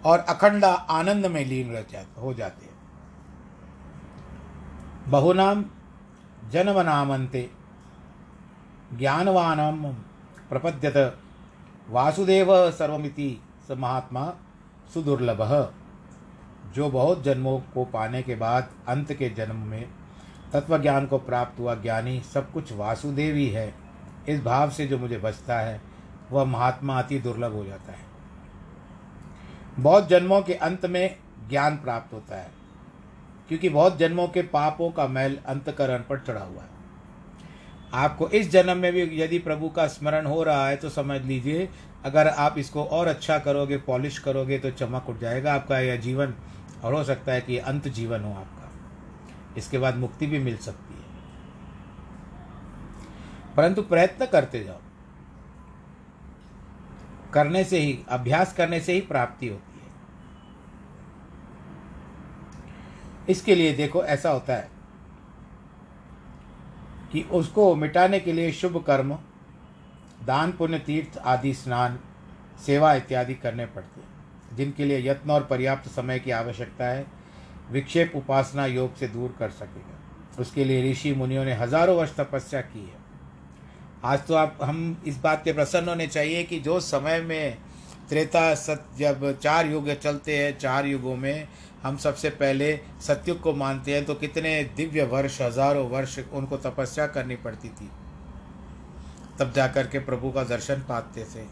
और 0.04 0.18
अखंड 0.18 0.64
आनंद 0.64 1.26
में 1.26 1.44
लीन 1.44 1.72
हो 2.18 2.32
जाते 2.34 2.66
हैं। 2.66 2.67
बहुनाम 5.08 5.64
जन्मनामंते 6.50 7.50
ज्ञानवानम 8.94 9.92
प्रपद्यत। 10.48 11.18
वासुदेव 11.90 12.70
सर्वमिति 12.70 13.42
स 13.68 13.70
महात्मा 13.70 14.34
सुदुर्लभ। 14.94 15.72
जो 16.74 16.90
बहुत 16.90 17.22
जन्मों 17.22 17.60
को 17.60 17.84
पाने 17.84 18.22
के 18.22 18.34
बाद 18.34 18.70
अंत 18.88 19.12
के 19.12 19.30
जन्म 19.30 19.56
में 19.56 19.88
तत्व 20.52 20.78
ज्ञान 20.78 21.06
को 21.06 21.18
प्राप्त 21.18 21.60
हुआ 21.60 21.74
ज्ञानी 21.74 22.20
सब 22.20 22.52
कुछ 22.52 22.72
वासुदेव 22.72 23.54
है। 23.54 23.74
इस 24.28 24.42
भाव 24.42 24.70
से 24.70 24.86
जो 24.86 24.98
मुझे 24.98 25.18
बचता 25.18 25.58
है, 25.58 25.80
वह 26.30 26.44
महात्मा 26.44 26.98
अति 26.98 27.18
दुर्लभ 27.18 27.52
हो 27.52 27.64
जाता 27.64 27.92
है। 27.92 28.04
बहुत 29.78 30.08
जन्मों 30.08 30.42
के 30.42 30.54
अंत 30.54 30.86
में 30.86 31.16
ज्ञान 31.48 31.76
प्राप्त 31.76 32.12
होता 32.12 32.36
है। 32.36 32.57
क्योंकि 33.48 33.68
बहुत 33.68 33.98
जन्मों 33.98 34.28
के 34.28 34.42
पापों 34.42 34.90
का 34.90 35.06
मैल 35.06 35.38
अंतकरण 35.46 35.98
पर 35.98 36.18
चढ़ा 36.18 36.40
हुआ 36.40 36.62
है। 36.62 36.76
आपको 37.94 38.28
इस 38.28 38.50
जन्म 38.50 38.76
में 38.76 38.92
भी 38.92 39.20
यदि 39.22 39.38
प्रभु 39.38 39.68
का 39.68 39.86
स्मरण 39.86 40.26
हो 40.26 40.42
रहा 40.42 40.68
है 40.68 40.76
तो 40.76 40.88
समझ 40.88 41.20
लीजिए, 41.22 41.68
अगर 42.04 42.28
आप 42.28 42.58
इसको 42.58 42.84
और 42.84 43.06
अच्छा 43.06 43.38
करोगे, 43.38 43.76
पॉलिश 43.76 44.18
करोगे 44.18 44.58
तो 44.58 44.70
चमक 44.70 45.08
उठ 45.08 45.18
जाएगा 45.18 45.54
आपका 45.54 45.78
यह 45.78 45.96
जीवन, 45.96 46.34
और 46.84 46.94
हो 46.94 47.04
सकता 47.04 47.32
है 47.32 47.40
कि 47.40 47.58
अंत 47.58 47.88
जीवन 47.88 48.20
हो 48.20 48.32
आपका। 48.32 48.70
इसके 49.56 49.78
बाद 49.78 49.96
मुक्ति 49.96 50.26
भी 50.26 50.38
मिल 50.38 50.56
सकती 50.56 50.94
है। 50.94 51.06
परंतु 53.56 53.82
प्रयत्न 53.82 54.26
करते 54.26 54.64
जाओ। 54.64 54.80
करने 57.32 57.64
से 57.64 57.78
ही, 57.78 57.98
अभ्यास 58.08 58.52
करने 58.52 58.80
से 58.80 58.92
ही 58.92 59.00
प्राप्ति 59.00 59.48
होती 59.48 59.62
है 59.62 59.68
इसके 63.28 63.54
लिए 63.54 63.72
देखो 63.72 64.04
ऐसा 64.04 64.30
होता 64.30 64.54
है 64.54 64.68
कि 67.12 67.22
उसको 67.32 67.74
मिटाने 67.74 68.20
के 68.20 68.32
लिए 68.32 68.52
शुभ 68.52 68.82
कर्म, 68.86 69.18
दान, 70.26 70.52
पुण्य, 70.52 70.78
तीर्थ 70.78 71.18
आदि, 71.18 71.54
स्नान, 71.54 71.98
सेवा 72.66 72.94
इत्यादि 72.94 73.34
करने 73.34 73.66
पड़ते 73.66 74.00
हैं, 74.00 74.56
जिनके 74.56 74.84
लिए 74.84 75.08
यत्न 75.08 75.30
और 75.30 75.44
पर्याप्त 75.44 75.88
समय 75.90 76.18
की 76.18 76.30
आवश्यकता 76.30 76.84
है, 76.84 77.06
विक्षेप 77.70 78.12
उपासना 78.16 78.66
योग 78.66 78.96
से 78.96 79.08
दूर 79.08 79.34
कर 79.38 79.50
सकेगा। 79.50 80.40
उसके 80.40 80.64
लिए 80.64 80.90
ऋषि 80.90 81.12
मुनियों 81.12 81.44
ने 81.44 81.54
हज़ारों 81.54 81.96
वर्ष 81.96 82.14
तपस्या 82.16 82.60
की 82.60 82.80
है। 82.80 82.96
आज 84.04 84.26
तो 84.26 84.34
आप, 84.34 84.58
हम 84.62 85.02
इस 85.06 85.20
बात 85.20 85.44
के 85.44 85.52
प्रसन्न 85.52 85.88
होने 85.88 86.06
चाहिए 86.06 86.42
कि 86.44 86.60
जो 86.60 86.80
समय 86.80 87.20
में 87.20 87.58
त्रेता 88.08 88.54
सत 88.54 88.84
जब 88.98 89.38
चार 89.40 89.66
युग 89.66 89.92
चलते 89.94 90.36
हैं, 90.38 90.58
चार 90.58 90.86
युगों 90.86 91.16
में, 91.16 91.48
हम 91.82 91.96
सबसे 91.96 92.30
पहले 92.30 92.74
सत्युग 93.00 93.40
को 93.40 93.52
मानते 93.54 93.94
हैं 93.94 94.04
तो 94.04 94.14
कितने 94.14 94.62
दिव्य 94.76 95.04
वर्ष, 95.04 95.40
हज़ारों 95.40 95.88
वर्ष 95.90 96.18
उनको 96.32 96.56
तपस्या 96.56 97.06
करनी 97.06 97.36
पड़ती 97.36 97.68
थी। 97.70 97.90
तब 99.38 99.52
जा 99.52 99.66
कर 99.68 99.86
के 99.86 99.98
प्रभु 99.98 100.30
का 100.30 100.44
दर्शन 100.44 100.82
पाते 100.88 101.24
थे। 101.24 101.44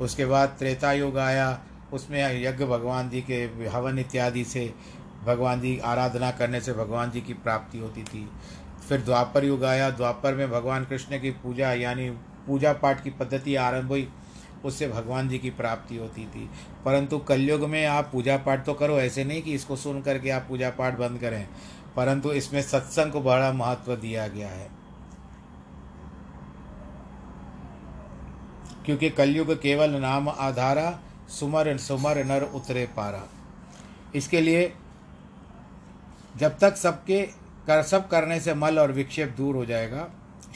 उसके 0.00 0.26
बाद 0.26 0.56
त्रेता 0.58 0.92
युग 0.92 1.18
आया, 1.18 1.60
उसमें 1.92 2.42
यज्ञ 2.42 2.64
भगवान 2.64 3.08
जी 3.10 3.20
के 3.22 3.42
हवन 3.68 3.98
इत्यादि 3.98 4.44
से 4.44 4.72
भगवान 5.24 5.60
जी 5.60 5.78
आराधना 5.84 6.30
करने 6.30 6.60
से 6.60 6.72
भगवान 6.72 7.10
जी 7.10 7.20
की 7.20 7.34
प्राप्ति 7.34 7.78
होती 7.78 8.02
थी। 8.02 8.28
फिर 8.88 9.00
द्वापर 9.00 9.44
युग 9.44 9.64
आया, 9.64 9.88
द्वापर 9.90 10.34
में 10.34 10.50
भगवान 10.50 10.84
कृष्ण 10.84 11.20
की 11.20 11.30
पूजा, 11.32 11.72
यानी 11.72 12.10
पूजा 12.46 12.72
पाठ 12.72 13.02
की 13.04 13.10
पद्धति 13.10 13.54
आरंभ 13.56 13.88
हुई। 13.88 14.08
उससे 14.64 14.88
भगवान 14.88 15.28
जी 15.28 15.38
की 15.38 15.50
प्राप्ति 15.50 15.96
होती 15.96 16.24
थी। 16.24 16.50
परंतु 16.84 17.18
कलयुग 17.18 17.60
में 17.60 17.86
आप 17.86 18.08
पूजा 18.12 18.36
पाठ 18.36 18.66
तो 18.66 18.74
करो, 18.74 18.98
ऐसे 18.98 19.24
नहीं 19.24 19.42
कि 19.42 19.54
इसको 19.54 19.76
सुन 19.76 20.02
करके 20.02 20.30
आप 20.30 20.46
पूजा 20.48 20.70
पाठ 20.70 20.98
बंद 20.98 21.20
करें। 21.20 21.48
परंतु 21.96 22.32
इसमें 22.32 22.62
सत्संग 22.62 23.12
को 23.12 23.20
बड़ा 23.20 23.52
महत्व 23.52 23.96
दिया 23.96 24.28
गया 24.28 24.48
है। 24.48 24.70
क्योंकि 28.84 29.10
कलयुग 29.10 29.60
केवल 29.60 29.90
नाम 29.90 30.28
आधारा, 30.28 30.98
सुमर 31.28 31.76
सुमर 31.76 32.24
नर 32.24 32.42
उतरे 32.42 32.86
पारा। 32.86 33.22
इसके 34.14 34.40
लिए 34.40 34.72
जब 36.36 36.58
तक 36.58 36.76
सबके 36.76 37.22
कर, 37.66 37.82
सब 37.82 38.08
करने 38.08 38.40
से 38.40 38.54
मल 38.54 38.78
और 38.78 38.92
विक्षेप 38.92 39.34
दूर 39.36 39.56
हो 39.56 39.66
जाएगा 39.66 40.10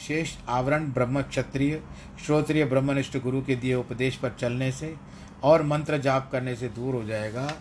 शेष 0.07 0.35
आवरण 0.47 0.91
ब्रह्म 0.91 1.21
क्षत्रिय, 1.21 1.81
श्रोत्रिय 2.25 2.65
ब्रह्मनिष्ठ 2.65 3.17
गुरु 3.17 3.41
के 3.41 3.55
दिए 3.55 3.75
उपदेश 3.75 4.15
पर 4.15 4.29
चलने 4.39 4.71
से 4.71 4.95
और 5.43 5.63
मंत्र 5.63 5.97
जाप 5.97 6.29
करने 6.31 6.55
से 6.55 6.67
दूर 6.67 6.95
हो 6.95 7.03
जाएगा। 7.03 7.51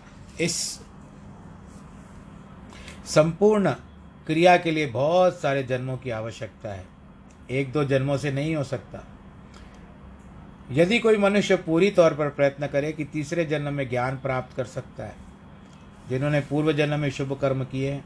इस 0.40 0.80
संपूर्ण 3.06 3.70
क्रिया 4.26 4.56
के 4.56 4.70
लिए 4.70 4.86
बहुत 4.86 5.40
सारे 5.40 5.62
जन्मों 5.62 5.96
की 5.96 6.10
आवश्यकता 6.10 6.68
है। 6.68 6.86
एक 7.50 7.72
दो 7.72 7.84
जन्मों 7.84 8.16
से 8.16 8.32
नहीं 8.32 8.56
हो 8.56 8.64
सकता। 8.64 9.04
यदि 10.70 10.98
कोई 10.98 11.16
मनुष्य 11.16 11.56
पूरी 11.56 11.90
तौर 11.90 12.14
पर 12.14 12.28
प्रयत्न 12.28 12.66
करे 12.66 12.92
कि 12.92 13.04
तीसरे 13.04 13.44
जन्म 13.44 13.72
में 13.72 13.88
ज्ञान 13.90 14.16
प्राप्त 14.16 14.56
कर 14.56 14.64
सकता 14.64 15.04
है, 15.04 15.14
जिन्होंने 16.08 16.40
पूर्व 16.40 16.72
जन्म 16.72 17.00
में 17.00 17.10
शुभ 17.10 17.38
कर्म 17.40 17.64
किए, 17.64 18.00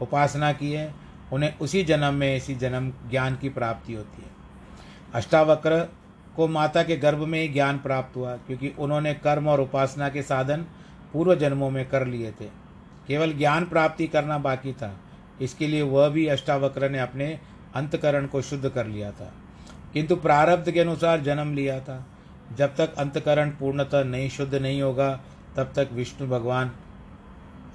उपासना 0.00 0.52
की 0.52 0.72
है 0.72 1.07
उन्हें 1.32 1.58
उसी 1.58 1.84
जन्म 1.84 2.14
में, 2.14 2.36
इसी 2.36 2.54
जन्म 2.54 2.92
ज्ञान 3.10 3.36
की 3.36 3.48
प्राप्ति 3.48 3.94
होती 3.94 4.22
है। 4.22 4.30
अष्टावक्र 5.14 5.88
को 6.36 6.48
माता 6.48 6.82
के 6.82 6.96
गर्भ 6.96 7.18
में 7.18 7.42
ही 7.42 7.48
ज्ञान 7.48 7.78
प्राप्त 7.78 8.16
हुआ, 8.16 8.36
क्योंकि 8.36 8.72
उन्होंने 8.78 9.14
कर्म 9.14 9.48
और 9.48 9.60
उपासना 9.60 10.08
के 10.08 10.22
साधन 10.22 10.64
पूर्व 11.12 11.34
जन्मों 11.34 11.70
में 11.70 11.88
कर 11.88 12.06
लिए 12.06 12.30
थे। 12.30 12.68
केवल 13.06 13.32
ज्ञान 13.32 13.64
प्राप्ति 13.64 14.06
करना 14.06 14.38
बाकी 14.38 14.72
था। 14.72 15.00
इसके 15.40 15.66
लिए 15.66 15.82
वह 15.82 16.08
भी 16.08 16.26
अष्टावक्र 16.26 16.90
ने 16.90 16.98
अपने 16.98 17.40
अंतकरण 17.74 18.26
को 18.26 18.42
शुद्ध 18.42 18.68
कर 18.68 18.86
लिया 18.86 19.10
था। 19.10 19.32
किंतु 19.92 20.16
प्रारब्ध 20.16 20.70
के 20.70 20.80
अनुसार 20.80 21.20
जन्म 21.20 21.54
लिया 21.54 21.80
था। 21.80 22.06
जब 22.56 22.76
तक 22.76 22.94
अंतकरण 22.94 23.50
पूर्णतः 23.50 24.04
नहीं, 24.04 24.30
शुद्ध 24.30 24.54
नहीं 24.54 24.82
होगा, 24.82 25.20
तब 25.56 25.72
तक 25.76 25.88
विष्णु 25.92 26.28
भगवान 26.28 26.72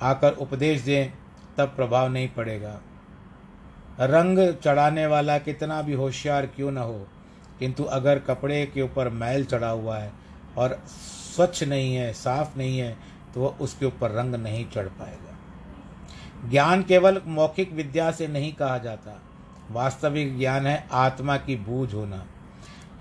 आकर 0.01 0.31
उपदेश 0.31 0.81
दें, 0.81 1.13
तब 1.57 1.67
प्रभाव 1.67 2.11
नहीं 2.11 2.29
पड़ेगा। 2.29 2.81
रंग 3.99 4.39
चढ़ाने 4.55 5.05
वाला 5.05 5.37
कितना 5.37 5.81
भी 5.81 5.93
होशियार 5.93 6.45
क्यों 6.45 6.71
न 6.71 6.77
हो, 6.77 7.07
किंतु 7.59 7.83
अगर 7.83 8.19
कपड़े 8.19 8.65
के 8.65 8.81
ऊपर 8.81 9.09
मैल 9.09 9.45
चढ़ा 9.45 9.69
हुआ 9.69 9.97
है 9.97 10.11
और 10.57 10.79
स्वच्छ 10.87 11.63
नहीं 11.63 11.95
है, 11.95 12.11
साफ़ 12.13 12.57
नहीं 12.57 12.79
है 12.79 12.97
तो 13.33 13.41
वह 13.41 13.57
उसके 13.61 13.85
ऊपर 13.85 14.11
रंग 14.11 14.35
नहीं 14.35 14.65
चढ़ 14.65 14.87
पाएगा। 14.89 16.49
ज्ञान 16.49 16.83
केवल 16.83 17.21
मौखिक 17.27 17.71
विद्या 17.73 18.11
से 18.11 18.27
नहीं 18.27 18.53
कहा 18.53 18.77
जाता। 18.77 19.21
वास्तविक 19.71 20.37
ज्ञान 20.39 20.67
है 20.67 20.87
आत्मा 20.91 21.37
की 21.37 21.55
बूझ 21.55 21.93
होना। 21.93 22.25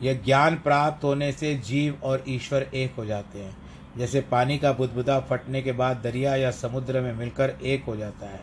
यह 0.03 0.21
ज्ञान 0.25 0.57
प्राप्त 0.57 1.05
होने 1.05 1.33
से 1.33 1.55
जीव 1.57 1.99
और 2.03 2.25
ईश्वर 2.29 2.63
एक 2.63 2.95
हो 2.99 3.05
जाते 3.05 3.39
हैं। 3.39 3.57
जैसे 3.97 4.21
पानी 4.21 4.59
का 4.59 4.73
बुदबुदा 4.73 5.19
फटने 5.21 5.63
के 5.63 5.73
बाद 5.73 5.97
दरिया 5.97 6.37
या 6.37 6.51
समुद्र 6.51 7.01
में 7.01 7.13
मिलकर 7.15 7.55
एक 7.63 7.85
हो 7.85 7.97
जाता 7.97 8.27
है। 8.27 8.41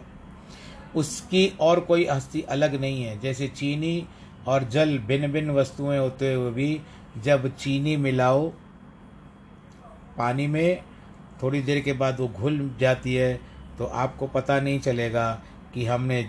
उसकी 0.96 1.48
और 1.60 1.80
कोई 1.80 2.06
हस्ती 2.06 2.42
अलग 2.42 2.80
नहीं 2.82 3.04
है। 3.04 3.20
जैसे 3.20 3.48
चीनी 3.48 4.08
और 4.48 4.64
जल 4.64 4.98
भिन्न 4.98 5.32
भिन्न 5.32 5.52
वस्तुएँ 5.52 5.98
होते 6.00 6.34
हुए 6.34 6.52
भी 6.52 6.82
जब 7.24 7.48
चीनी 7.56 7.96
मिलाओ, 7.98 8.48
पानी 10.18 10.48
में 10.48 10.84
थोड़ी 11.44 11.62
देर 11.62 11.80
के 11.80 11.94
बाद 11.94 12.20
वो 12.20 12.28
घुल 12.28 12.76
जाती 12.80 13.16
है 13.16 13.34
तो 13.78 13.86
आपको 13.86 14.28
पता 14.28 14.60
नहीं 14.60 14.80
चलेगा 14.80 15.32
कि 15.74 15.86
हमने 15.86 16.24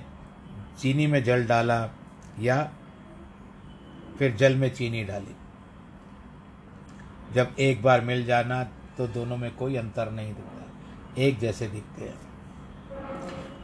चीनी 0.80 1.06
में 1.06 1.22
जल 1.24 1.44
डाला 1.46 1.78
या 2.40 2.62
फिर 4.18 4.36
जल 4.36 4.56
में 4.56 4.72
चीनी 4.74 5.04
डाली। 5.04 5.34
जब 7.34 7.54
एक 7.58 7.82
बार 7.82 8.00
मिल 8.00 8.24
जाना 8.26 8.62
तो 8.98 9.06
दोनों 9.06 9.36
में 9.36 9.54
कोई 9.56 9.76
अंतर 9.76 10.10
नहीं 10.10 10.34
दिखता। 10.34 11.22
एक 11.22 11.38
जैसे 11.38 11.68
दिखते 11.68 12.04
हैं। 12.04 12.29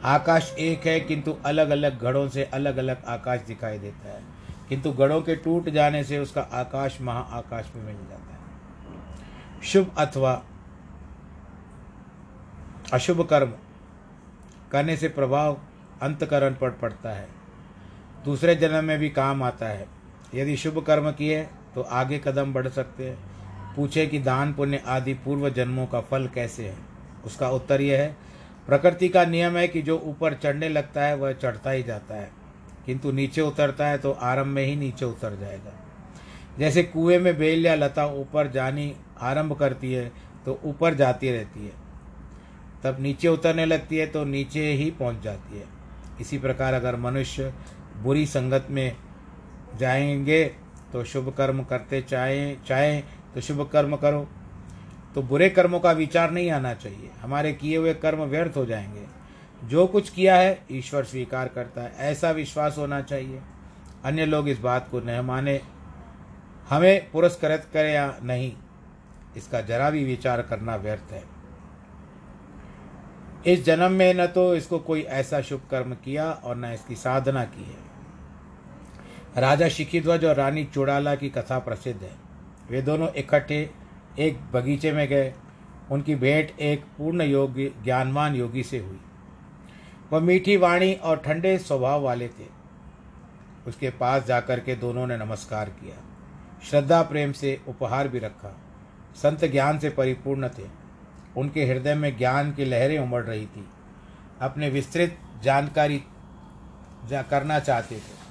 आकाश 0.03 0.55
एक 0.59 0.85
है, 0.85 0.99
किंतु 0.99 1.37
अलग 1.45 1.69
अलग 1.69 2.01
घड़ों 2.01 2.29
से 2.29 2.43
अलग 2.43 2.77
अलग 2.77 3.05
आकाश 3.05 3.39
दिखाई 3.39 3.79
देता 3.79 4.07
है। 4.07 4.23
किंतु 4.69 4.91
घड़ों 4.91 5.21
के 5.21 5.35
टूट 5.35 5.69
जाने 5.69 6.03
से 6.03 6.19
उसका 6.19 6.41
आकाश 6.41 6.97
महाआकाश 7.01 7.71
में 7.75 7.83
मिल 7.83 7.95
जाता 7.95 8.33
है। 8.33 8.37
शुभ 9.63 9.95
अथवा 9.97 10.43
अशुभ 12.93 13.21
कर्म 13.21 13.53
करने 14.71 14.97
से 14.97 15.09
प्रभाव 15.09 15.57
अंतकरण 16.01 16.53
पर 16.53 16.69
पड़ता 16.69 17.09
है। 17.09 17.27
दूसरे 18.25 18.55
जन्म 18.55 18.85
में 18.85 18.99
भी 18.99 19.09
काम 19.09 19.43
आता 19.43 19.67
है। 19.67 19.87
यदि 20.35 20.57
शुभ 20.57 20.85
कर्म 20.85 21.11
किए 21.11 21.43
तो 21.75 21.81
आगे 21.81 22.19
कदम 22.19 22.53
बढ़ 22.53 22.67
सकते 22.67 23.09
हैं। 23.09 23.17
पूछे 23.75 24.07
कि 24.07 24.19
दान 24.19 24.53
पुण्य 24.53 24.83
आदि 24.87 25.13
पूर्व 25.13 25.49
जन्मों 25.49 25.87
का 25.87 26.01
फल 26.01 26.27
कैसे 26.27 26.69
है? 26.69 26.75
उसका 27.25 27.49
उत्तर 27.49 27.81
यह 27.81 28.01
है 28.01 28.26
प्रकृति 28.67 29.09
का 29.09 29.25
नियम 29.25 29.57
है 29.57 29.67
कि 29.67 29.81
जो 29.81 29.97
ऊपर 29.99 30.33
चढ़ने 30.33 30.69
लगता 30.69 31.03
है, 31.03 31.15
वह 31.15 31.31
चढ़ता 31.33 31.71
ही 31.71 31.83
जाता 31.83 32.15
है। 32.15 32.29
किंतु 32.85 33.11
नीचे 33.11 33.41
उतरता 33.41 33.87
है 33.87 33.97
तो 33.97 34.11
आरंभ 34.11 34.47
में 34.47 34.63
ही 34.65 34.75
नीचे 34.75 35.05
उतर 35.05 35.35
जाएगा। 35.35 35.73
जैसे 36.59 36.83
कुएँ 36.83 37.17
में 37.19 37.37
बेल 37.37 37.65
या 37.65 37.75
लता 37.75 38.05
ऊपर 38.05 38.47
जानी 38.47 38.93
आरंभ 39.21 39.53
करती 39.53 39.93
है 39.93 40.11
तो 40.45 40.59
ऊपर 40.65 40.93
जाती 40.93 41.31
रहती 41.31 41.65
है। 41.65 41.73
तब 42.83 42.97
नीचे 42.99 43.27
उतरने 43.27 43.65
लगती 43.65 43.97
है 43.97 44.07
तो 44.07 44.23
नीचे 44.25 44.65
ही 44.71 44.89
पहुँच 44.91 45.21
जाती 45.23 45.57
है। 45.57 45.65
इसी 46.21 46.37
प्रकार 46.37 46.73
अगर 46.73 46.95
मनुष्य 46.95 47.53
बुरी 47.97 48.25
संगत 48.25 48.67
में 48.69 48.95
जाएँगे 49.79 50.43
तो 50.93 51.03
शुभ 51.03 51.33
कर्म 51.37 51.63
करते 51.63 52.01
चाहें 52.01 52.57
चाहें 52.63 53.03
तो 53.35 53.41
शुभ 53.41 53.69
कर्म 53.69 53.95
करो। 53.95 54.27
तो 55.17 55.23
बुरे 55.23 55.49
कर्मों 55.49 55.79
का 55.79 55.91
विचार 55.91 56.31
नहीं 56.31 56.51
आना 56.51 56.73
चाहिए। 56.73 57.09
हमारे 57.21 57.53
किए 57.53 57.77
हुए 57.77 57.93
कर्म 57.93 58.23
व्यर्थ 58.23 58.57
हो 58.57 58.65
जाएँगे। 58.65 59.05
जो 59.63 59.87
कुछ 59.87 60.09
किया 60.09 60.35
है, 60.35 60.63
ईश्वर 60.71 61.03
स्वीकार 61.03 61.47
करता 61.47 61.81
है। 61.81 61.93
ऐसा 61.97 62.31
विश्वास 62.31 62.75
होना 62.77 63.01
चाहिए। 63.01 63.41
अन्य 64.05 64.25
लोग 64.25 64.49
इस 64.49 64.59
बात 64.59 64.87
को 64.91 64.99
न 64.99 65.19
माने। 65.19 65.61
हमें 66.69 67.11
पुरस्कृत 67.11 67.67
करें 67.73 67.93
या 67.93 68.19
नहीं, 68.23 68.53
इसका 69.37 69.61
जरा 69.61 69.89
भी 69.89 70.03
विचार 70.03 70.41
करना 70.41 70.75
व्यर्थ 70.75 71.11
है। 71.11 71.23
इस 73.45 73.65
जन्म 73.65 73.91
में 73.91 74.13
न 74.13 74.27
तो 74.27 74.55
इसको 74.55 74.79
कोई 74.79 75.01
ऐसा 75.01 75.41
शुभ 75.41 75.61
कर्म 75.71 75.93
किया 75.93 76.31
और 76.31 76.55
न 76.57 76.65
इसकी 76.65 76.95
साधना 76.95 77.43
की 77.43 77.63
है। 77.63 77.79
राजा 79.41 79.69
शिखीध्वज 79.69 80.25
और 80.25 80.35
रानी 80.35 80.65
चुड़ाला 80.65 81.15
की 81.15 81.29
कथा 81.29 81.59
प्रसिद्ध 81.59 82.03
है। 82.03 82.15
वे 82.69 82.81
दोनों 82.81 83.09
इकट्ठे 83.09 83.86
एक 84.19 84.39
बगीचे 84.53 84.91
में 84.91 85.07
गए। 85.07 85.33
उनकी 85.91 86.15
भेंट 86.15 86.59
एक 86.59 86.85
पूर्ण 86.97 87.21
योगी, 87.21 87.73
ज्ञानवान 87.83 88.35
योगी 88.35 88.63
से 88.63 88.79
हुई। 88.79 88.99
वह 90.13 90.19
मीठी 90.19 90.57
वाणी 90.57 90.93
और 90.93 91.17
ठंडे 91.17 91.57
स्वभाव 91.57 92.01
वाले 92.01 92.27
थे। 92.27 92.57
उसके 93.67 93.89
पास 93.89 94.25
जाकर 94.25 94.59
के 94.59 94.75
दोनों 94.75 95.07
ने 95.07 95.17
नमस्कार 95.17 95.69
किया। 95.69 95.95
श्रद्धा 96.69 97.01
प्रेम 97.01 97.31
से 97.31 97.61
उपहार 97.67 98.07
भी 98.07 98.19
रखा। 98.19 98.57
संत 99.15 99.45
ज्ञान 99.45 99.79
से 99.79 99.89
परिपूर्ण 99.89 100.47
थे। 100.47 100.87
उनके 101.37 101.65
हृदय 101.65 101.95
में 101.95 102.17
ज्ञान 102.17 102.51
की 102.51 102.65
लहरें 102.65 102.99
उमड़ 102.99 103.23
रही 103.23 103.45
थी। 103.45 103.69
अपने 104.41 104.69
विस्तृत 104.69 105.17
जानकारी 105.43 106.03
जा 107.05 107.21
करना 107.21 107.59
चाहते 107.59 107.95
थे। 107.95 108.26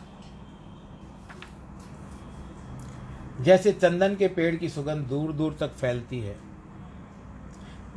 जैसे 3.41 3.73
चंदन 3.73 4.15
के 4.15 4.29
पेड़ 4.29 4.55
की 4.57 4.69
सुगंध 4.69 5.07
दूर 5.07 5.33
दूर 5.33 5.57
तक 5.61 5.75
फैलती 5.75 6.21
है, 6.21 6.37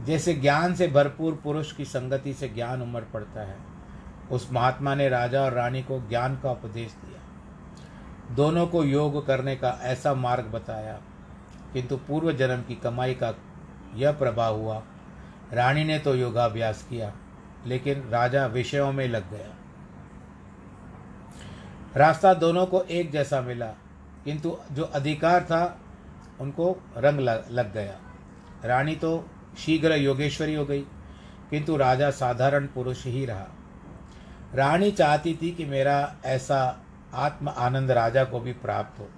जैसे 0.05 0.33
ज्ञान 0.33 0.73
से 0.75 0.87
भरपूर 0.87 1.39
पुरुष 1.43 1.71
की 1.71 1.85
संगति 1.85 2.33
से 2.33 2.49
ज्ञान 2.49 2.81
उमड़ 2.81 3.03
पड़ता 3.03 3.41
है, 3.41 3.57
उस 4.31 4.51
महात्मा 4.53 4.95
ने 4.95 5.09
राजा 5.09 5.41
और 5.41 5.53
रानी 5.53 5.83
को 5.83 5.99
ज्ञान 6.09 6.37
का 6.43 6.51
उपदेश 6.51 6.91
दिया। 7.05 8.35
दोनों 8.35 8.67
को 8.67 8.83
योग 8.83 9.25
करने 9.27 9.55
का 9.55 9.79
ऐसा 9.83 10.13
मार्ग 10.13 10.45
बताया, 10.45 10.99
किंतु 11.73 11.97
पूर्व 11.97 12.31
जन्म 12.31 12.61
की 12.61 12.75
कमाई 12.75 13.13
का 13.13 13.33
यह 13.95 14.11
प्रभाव 14.11 14.59
हुआ। 14.59 14.83
रानी 15.53 15.83
ने 15.83 15.99
तो 15.99 16.15
योगाभ्यास 16.15 16.85
किया, 16.89 17.11
लेकिन 17.67 18.03
राजा 18.09 18.45
विषयों 18.45 18.91
में 18.91 19.07
लग 19.07 19.29
गया। 19.31 19.55
रास्ता 21.95 22.33
दोनों 22.33 22.65
को 22.65 22.81
एक 22.81 23.11
जैसा 23.11 23.41
मिला 23.41 23.73
किंतु 24.25 24.57
जो 24.71 24.83
अधिकार 24.83 25.43
था, 25.43 25.79
उनको 26.41 26.77
रंग 26.97 27.19
लग 27.51 27.73
गया। 27.73 27.99
रानी 28.65 28.95
तो 28.95 29.29
शीघ्र 29.57 29.95
योगेश्वरी 29.95 30.53
हो 30.53 30.65
गई, 30.65 30.81
किंतु 31.49 31.77
राजा 31.77 32.11
साधारण 32.11 32.67
पुरुष 32.67 33.05
ही 33.05 33.25
रहा। 33.25 33.47
रानी 34.55 34.91
चाहती 34.91 35.39
थी 35.41 35.51
कि 35.51 35.65
मेरा 35.65 36.15
ऐसा 36.25 36.79
आत्म 37.13 37.49
आनंद 37.49 37.91
राजा 37.91 38.23
को 38.23 38.39
भी 38.39 38.53
प्राप्त 38.53 38.99
हो। 38.99 39.09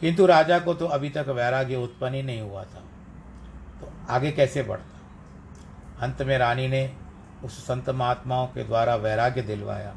किंतु 0.00 0.26
राजा 0.26 0.58
को 0.58 0.74
तो 0.74 0.86
अभी 0.86 1.10
तक 1.10 1.26
वैराग्य 1.28 1.76
उत्पन्न 1.76 2.14
ही 2.14 2.22
नहीं 2.22 2.40
हुआ 2.40 2.64
था। 2.64 2.82
तो 3.80 3.92
आगे 4.10 4.32
कैसे 4.32 4.62
बढ़ता? 4.62 5.00
अंत 6.00 6.22
में 6.22 6.38
रानी 6.38 6.68
ने 6.68 6.96
उस 7.44 7.66
संत 7.66 7.90
महात्माओं 7.90 8.46
के 8.46 8.64
द्वारा 8.64 8.94
वैराग्य 8.94 9.42
दिलवाया। 9.42 9.96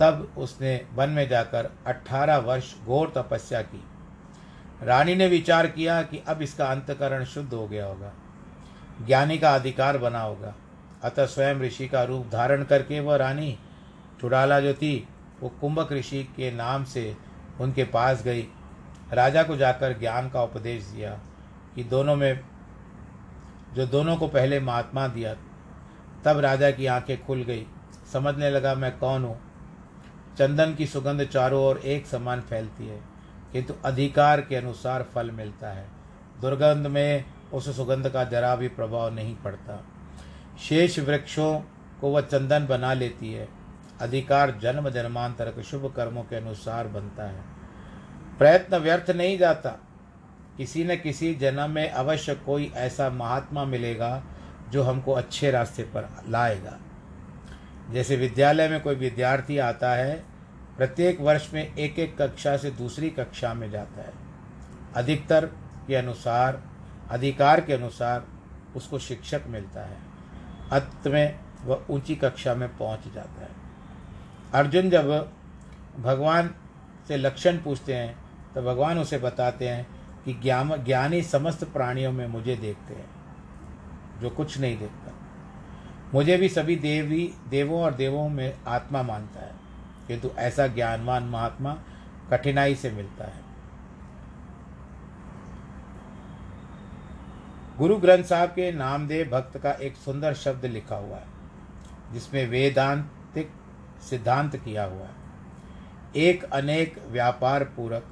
तब 0.00 0.32
उसने 0.38 0.74
वन 0.94 1.10
में 1.10 1.28
जाकर 1.28 1.70
अट्ठारह 1.86 2.36
वर्ष 2.38 2.74
घोर 2.84 3.12
तपस्या 3.16 3.62
की। 3.62 3.82
रानी 4.82 5.14
ने 5.14 5.26
विचार 5.28 5.66
किया 5.66 6.02
कि 6.02 6.22
अब 6.28 6.42
इसका 6.42 6.66
अंतकरण 6.66 7.24
शुद्ध 7.24 7.52
हो 7.54 7.66
गया 7.68 7.86
होगा, 7.86 8.12
ज्ञानी 9.06 9.38
का 9.38 9.54
अधिकार 9.54 9.98
बना 9.98 10.20
होगा। 10.20 10.54
अतः 11.04 11.26
स्वयं 11.26 11.60
ऋषि 11.60 11.88
का 11.88 12.02
रूप 12.02 12.26
धारण 12.26 12.64
करके 12.64 13.00
वह 13.00 13.16
रानी 13.16 13.58
चुड़ाला 14.20 14.60
जो 14.60 14.72
थी, 14.74 15.08
वो 15.40 15.48
कुंभक 15.60 15.92
ऋषि 15.92 16.22
के 16.36 16.50
नाम 16.50 16.84
से 16.84 17.16
उनके 17.60 17.84
पास 17.84 18.22
गई। 18.22 18.46
राजा 19.12 19.42
को 19.42 19.56
जाकर 19.56 19.98
ज्ञान 19.98 20.28
का 20.30 20.42
उपदेश 20.42 20.84
दिया 20.84 21.10
कि 21.74 21.84
दोनों 21.84 22.16
में, 22.16 22.40
जो 23.74 23.86
दोनों 23.86 24.16
को 24.16 24.28
पहले 24.28 24.60
महात्मा 24.60 25.06
दिया, 25.08 25.34
तब 26.24 26.38
राजा 26.38 26.70
की 26.70 26.86
आँखें 26.86 27.24
खुल 27.24 27.42
गई। 27.42 27.66
समझने 28.12 28.50
लगा, 28.50 28.74
मैं 28.74 28.96
कौन 28.98 29.24
हूँ? 29.24 29.49
चंदन 30.40 30.74
की 30.74 30.86
सुगंध 30.86 31.24
चारों 31.24 31.64
ओर 31.64 31.78
एक 31.78 32.06
समान 32.06 32.40
फैलती 32.40 32.86
है, 32.86 33.00
किंतु 33.52 33.74
अधिकार 33.84 34.40
के 34.40 34.56
अनुसार 34.56 35.02
फल 35.02 35.30
मिलता 35.30 35.68
है। 35.68 35.86
दुर्गंध 36.40 36.86
में 36.86 37.24
उस 37.52 37.76
सुगंध 37.76 38.08
का 38.08 38.24
जरा 38.24 38.56
भी 38.56 38.68
प्रभाव 38.68 39.14
नहीं 39.14 39.34
पड़ता। 39.36 39.84
शेष 40.68 40.98
वृक्षों 40.98 41.60
को 42.00 42.10
वह 42.10 42.20
चंदन 42.20 42.66
बना 42.66 42.92
लेती 42.92 43.32
है। 43.32 43.48
अधिकार 44.00 44.58
जन्म 44.62 44.90
जन्मांतर 44.90 45.48
के 45.48 45.62
शुभ 45.62 45.92
कर्मों 45.96 46.22
के 46.22 46.36
अनुसार 46.36 46.88
बनता 46.88 47.24
है। 47.24 47.44
प्रयत्न 48.38 48.76
व्यर्थ 48.76 49.10
नहीं 49.10 49.38
जाता। 49.38 49.70
किसी 50.56 50.84
न 50.84 50.96
किसी 50.96 51.34
जन्म 51.34 51.70
में 51.70 51.90
अवश्य 51.90 52.34
कोई 52.34 52.72
ऐसा 52.74 53.10
महात्मा 53.10 53.64
मिलेगा 53.64 54.22
जो 54.70 54.82
हमको 54.82 55.12
अच्छे 55.12 55.50
रास्ते 55.50 55.82
पर 55.82 56.08
लाएगा। 56.28 56.78
जैसे 57.90 58.16
विद्यालय 58.16 58.68
में 58.68 58.80
कोई 58.80 58.94
विद्यार्थी 58.94 59.58
आता 59.58 59.92
है 59.94 60.29
प्रत्येक 60.80 61.20
वर्ष 61.20 61.48
में 61.54 61.76
एक 61.76 61.98
एक 61.98 62.16
कक्षा 62.18 62.56
से 62.56 62.70
दूसरी 62.70 63.10
कक्षा 63.10 63.52
में 63.54 63.70
जाता 63.70 64.02
है। 64.02 64.12
अधिकतर 64.96 65.46
के 65.86 65.94
अनुसार, 65.94 66.62
अधिकार 67.10 67.60
के 67.60 67.72
अनुसार 67.72 68.24
उसको 68.76 68.98
शिक्षक 68.98 69.42
मिलता 69.46 69.82
है। 69.82 69.96
अंत 70.72 71.08
में 71.08 71.38
वह 71.64 71.84
ऊँची 71.90 72.14
कक्षा 72.14 72.54
में 72.54 72.68
पहुँच 72.78 73.12
जाता 73.14 73.42
है। 73.42 73.50
अर्जुन 74.54 74.90
जब 74.90 75.32
भगवान 75.98 76.50
से 77.08 77.16
लक्षण 77.16 77.58
पूछते 77.58 77.94
हैं 77.94 78.16
तो 78.54 78.62
भगवान 78.62 78.98
उसे 78.98 79.18
बताते 79.18 79.68
हैं 79.68 79.86
कि 80.24 80.34
ज्ञान, 80.34 80.76
ज्ञानी 80.84 81.22
समस्त 81.22 81.64
प्राणियों 81.64 82.12
में 82.12 82.26
मुझे 82.26 82.56
देखते 82.56 82.94
हैं, 82.94 83.10
जो 84.20 84.30
कुछ 84.30 84.58
नहीं 84.58 84.78
देखता। 84.78 85.12
मुझे 86.14 86.36
भी 86.36 86.48
सभी 86.48 86.76
देवी, 86.76 87.32
देवों 87.48 87.82
और 87.82 87.94
देवों 87.94 88.28
में 88.28 88.56
आत्मा 88.66 89.02
मानता 89.02 89.40
है। 89.40 89.59
किंतु 90.10 90.28
ऐसा 90.38 90.66
ज्ञानवान 90.66 91.22
महात्मा 91.22 91.78
कठिनाई 92.30 92.74
से 92.74 92.90
मिलता 92.90 93.24
है। 93.24 93.48
गुरु 97.78 97.96
ग्रंथ 97.96 98.24
साहब 98.24 98.48
के 98.48 98.72
नामदेव 98.72 99.28
भक्त 99.28 99.58
का 99.58 99.70
एक 99.70 99.96
सुंदर 99.96 100.34
शब्द 100.34 100.64
लिखा 100.66 100.96
हुआ 100.96 101.16
है, 101.16 101.26
जिसमें 102.12 102.46
वेदांतिक 102.46 103.50
सिद्धांत 104.10 104.56
किया 104.56 104.84
हुआ 104.84 105.06
है। 105.06 105.14
एक 106.16 106.44
अनेक 106.44 106.98
व्यापार 107.08 107.64
पूरक, 107.64 108.06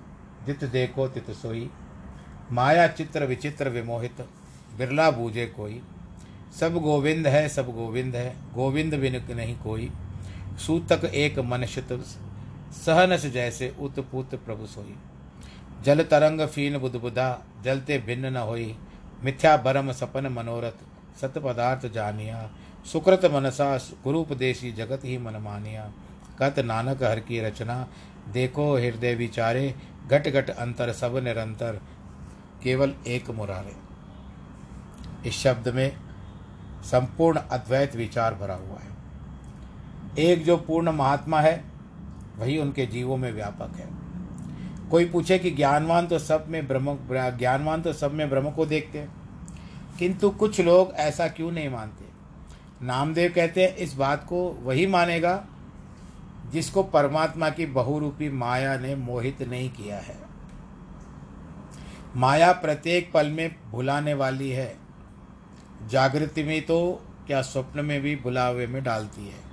जित 0.46 0.64
देखो 0.64 1.08
तित 1.08 1.30
सोई, 1.30 1.70
माया 2.52 2.88
चित्र 2.88 3.24
विचित्र 3.24 3.68
विमोहित, 3.68 4.20
बिरला 4.78 5.10
बूझे 5.10 5.46
कोई, 5.46 5.82
सब 6.60 6.74
गोविंद 6.74 7.26
है, 7.26 7.48
सब 7.48 7.74
गोविंद 7.74 8.16
है, 8.16 8.36
गोविंद 8.54 8.94
बिन 8.94 9.36
नहीं 9.36 9.58
कोई। 9.58 9.90
सूतक 10.58 11.04
एक 11.04 11.38
मनशित 11.38 11.92
सहनस 12.76 13.26
जैसे 13.26 13.74
उतपुत 13.80 14.34
प्रभु 14.34 14.66
सोई। 14.66 14.94
जल 15.84 16.02
तरंग 16.02 16.40
फीन 16.46 16.78
बुदबुदा 16.78 17.28
जलते 17.64 17.98
भिन्न 17.98 18.32
न 18.32 18.36
होई। 18.36 18.76
मिथ्या 19.24 19.56
भरम 19.56 19.92
सपन 19.92 20.26
मनोरथ, 20.26 20.78
सत 21.20 21.38
पदार्थ 21.38 21.86
जानिया। 21.86 22.50
सुकृत 22.86 23.24
मनसा 23.24 23.76
गुरुपदेशी 24.04 24.72
जगत 24.72 25.04
ही 25.04 25.18
मन 25.18 25.36
मानिया। 25.36 25.90
कत 26.38 26.58
नानक 26.58 27.02
हर 27.02 27.20
की 27.20 27.40
रचना, 27.40 27.86
देखो 28.28 28.76
हृदय 28.76 29.14
विचारे। 29.14 29.74
घट 30.08 30.28
घट 30.28 30.50
अंतर 30.50 30.92
सब 30.92 31.16
निरंतर, 31.16 31.80
केवल 32.62 32.94
एक 33.06 33.30
मुरारे। 33.30 33.76
इस 35.28 35.38
शब्द 35.38 35.68
में 35.68 35.96
संपूर्ण 36.84 37.40
अद्वैत 37.40 37.96
विचार 37.96 38.34
भरा 38.34 38.54
हुआ 38.54 38.78
है। 38.78 38.96
एक 40.18 40.44
जो 40.44 40.56
पूर्ण 40.56 40.92
महात्मा 40.92 41.40
है, 41.40 41.64
वही 42.38 42.58
उनके 42.58 42.86
जीवों 42.86 43.16
में 43.16 43.32
व्यापक 43.32 43.76
है। 43.76 43.88
कोई 44.90 45.04
पूछे 45.04 45.38
कि 45.38 45.50
ज्ञानवान 45.50 46.06
तो 46.06 46.18
सब 46.18 46.44
में 46.48 46.68
ब्रह्म, 46.68 46.98
ज्ञानवान 47.12 47.82
तो 47.82 47.92
सब 47.92 48.14
में 48.14 48.30
ब्रह्म 48.30 48.50
को 48.50 48.66
देखते 48.66 48.98
हैं। 48.98 49.14
किंतु 49.98 50.30
कुछ 50.30 50.60
लोग 50.60 50.92
ऐसा 50.92 51.28
क्यों 51.28 51.52
नहीं 51.52 51.68
मानते? 51.68 52.04
नामदेव 52.86 53.32
कहते 53.34 53.64
हैं, 53.64 53.76
इस 53.76 53.94
बात 53.94 54.26
को 54.28 54.50
वही 54.50 54.86
मानेगा 54.86 55.44
जिसको 56.52 56.82
परमात्मा 56.82 57.50
की 57.50 57.66
बहुरूपी 57.66 58.30
माया 58.30 58.78
ने 58.78 58.96
मोहित 58.96 59.42
नहीं 59.42 59.70
किया 59.70 59.96
है। 59.96 60.16
माया 62.16 62.52
प्रत्येक 62.52 63.12
पल 63.12 63.26
में 63.26 63.56
भुलाने 63.70 64.14
वाली 64.14 64.50
है। 64.50 64.76
जागृति 65.88 66.42
में 66.42 66.66
तो 66.66 67.02
क्या 67.26 67.42
स्वप्न 67.42 67.84
में 67.84 68.00
भी 68.00 68.16
भुलावे 68.16 68.66
में 68.66 68.84
डालती 68.84 69.28
है। 69.28 69.47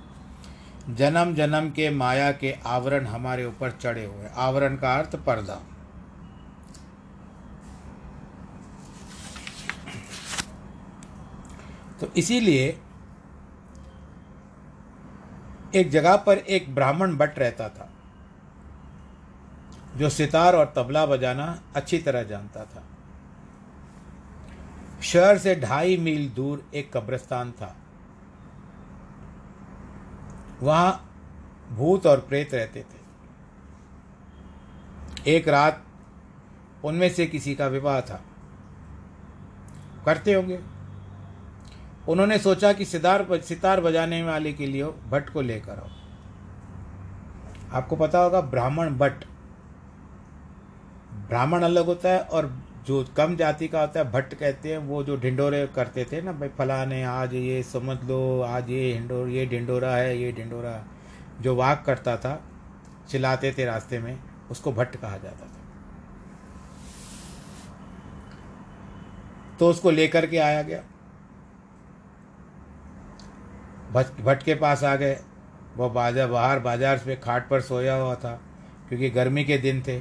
जन्म 0.88 1.34
जन्म 1.34 1.70
के 1.70 1.90
माया 1.90 2.32
के 2.32 2.52
आवरण 2.66 3.06
हमारे 3.06 3.44
ऊपर 3.44 3.70
चढ़े 3.70 4.04
हुए। 4.04 4.26
आवरण 4.36 4.76
का 4.76 4.94
अर्थ 4.96 5.16
पर्दा। 5.16 5.54
तो 12.00 12.06
इसीलिए 12.16 12.80
एक 15.74 15.90
जगह 15.90 16.16
पर 16.16 16.38
एक 16.38 16.74
ब्राह्मण 16.74 17.16
भट्ट 17.16 17.38
रहता 17.38 17.68
था, 17.68 17.90
जो 19.96 20.08
सितार 20.08 20.56
और 20.56 20.72
तबला 20.76 21.06
बजाना 21.06 21.62
अच्छी 21.76 21.98
तरह 21.98 22.22
जानता 22.22 22.64
था। 22.64 22.84
शहर 25.02 25.38
से 25.38 25.54
ढाई 25.56 25.96
मील 25.96 26.28
दूर 26.28 26.70
एक 26.74 26.96
कब्रिस्तान 26.96 27.52
था। 27.52 27.76
वहाँ 30.62 31.18
भूत 31.72 32.06
और 32.06 32.20
प्रेत 32.20 32.54
रहते 32.54 32.80
थे। 32.82 33.06
एक 35.36 35.48
रात 35.48 35.82
उनमें 36.84 37.08
से 37.08 37.26
किसी 37.26 37.54
का 37.54 37.66
विवाह 37.66 38.00
था। 38.00 38.24
करते 40.04 40.32
होंगे। 40.32 40.60
उन्होंने 42.08 42.38
सोचा 42.38 42.72
कि 42.72 42.84
सितार 42.84 43.26
सितार 43.32 43.80
बजाने 43.80 44.22
वाले 44.22 44.52
के 44.52 44.66
लिए 44.66 44.84
भट्ट 44.84 45.30
को 45.30 45.40
लेकर 45.40 45.78
आओ। 45.78 45.88
आपको 47.72 47.96
पता 47.96 48.18
होगा 48.18 48.40
ब्राह्मण 48.40 48.98
भट्ट। 48.98 49.24
ब्राह्मण 51.12 51.62
अलग 51.62 51.86
होता 51.86 52.08
है 52.08 52.20
और 52.20 52.65
जो 52.86 53.04
कम 53.16 53.34
जाति 53.36 53.68
का 53.68 53.80
होता 53.80 54.00
है, 54.00 54.10
भट्ट 54.12 54.34
कहते 54.34 54.70
हैं, 54.70 54.78
वो 54.78 55.02
जो 55.04 55.16
ढिंडोरे 55.16 55.66
करते 55.66 56.04
थे 56.04 56.20
ना, 56.22 56.32
भाई 56.32 56.48
फलाने, 56.48 57.02
आज 57.02 57.34
ये 57.34 57.62
समझ 57.62 57.96
लो, 58.04 58.40
आज 58.40 58.70
ये 58.70 58.92
ढिंडोर 58.92 59.28
ये 59.28 59.46
ढिंडोरा 59.46 59.90
है, 59.90 60.16
ये 60.18 60.32
ढिंडोरा 60.32 60.82
जो 61.40 61.54
वाक 61.56 61.82
करता 61.86 62.16
था, 62.16 62.40
चिल्लाते 63.08 63.54
थे 63.58 63.64
रास्ते 63.64 63.98
में, 63.98 64.18
उसको 64.50 64.72
भट्ट 64.72 64.96
कहा 64.96 65.16
जाता 65.18 65.46
था। 65.46 65.54
तो 69.58 69.68
उसको 69.70 69.90
लेकर 69.90 70.26
के 70.26 70.38
आया 70.38 70.62
गया। 70.62 70.82
भट 73.92 74.20
भट्ट 74.20 74.42
के 74.42 74.54
पास 74.54 74.82
आ 74.84 74.96
गए। 74.96 75.18
वह 75.76 75.88
बाज़ार 75.88 76.28
बाहर 76.28 76.58
बाज़ार 76.58 76.98
पे 76.98 77.16
खाट 77.16 77.48
पर 77.48 77.60
सोया 77.60 77.94
हुआ 77.94 78.14
था, 78.14 78.40
क्योंकि 78.88 79.10
गर्मी 79.10 79.44
के 79.44 79.58
दिन 79.58 79.82
थे। 79.82 79.98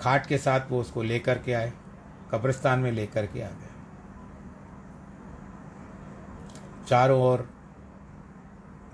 खाट 0.00 0.26
के 0.26 0.38
साथ 0.38 0.60
वो 0.70 0.80
उसको 0.80 1.02
लेकर 1.02 1.38
के 1.38 1.52
आए, 1.52 1.72
कब्रिस्तान 2.30 2.78
में 2.78 2.92
लेकर 2.92 3.26
के 3.26 3.42
आ 3.42 3.48
गए। 3.48 3.66
चारों 6.88 7.20
ओर 7.22 7.48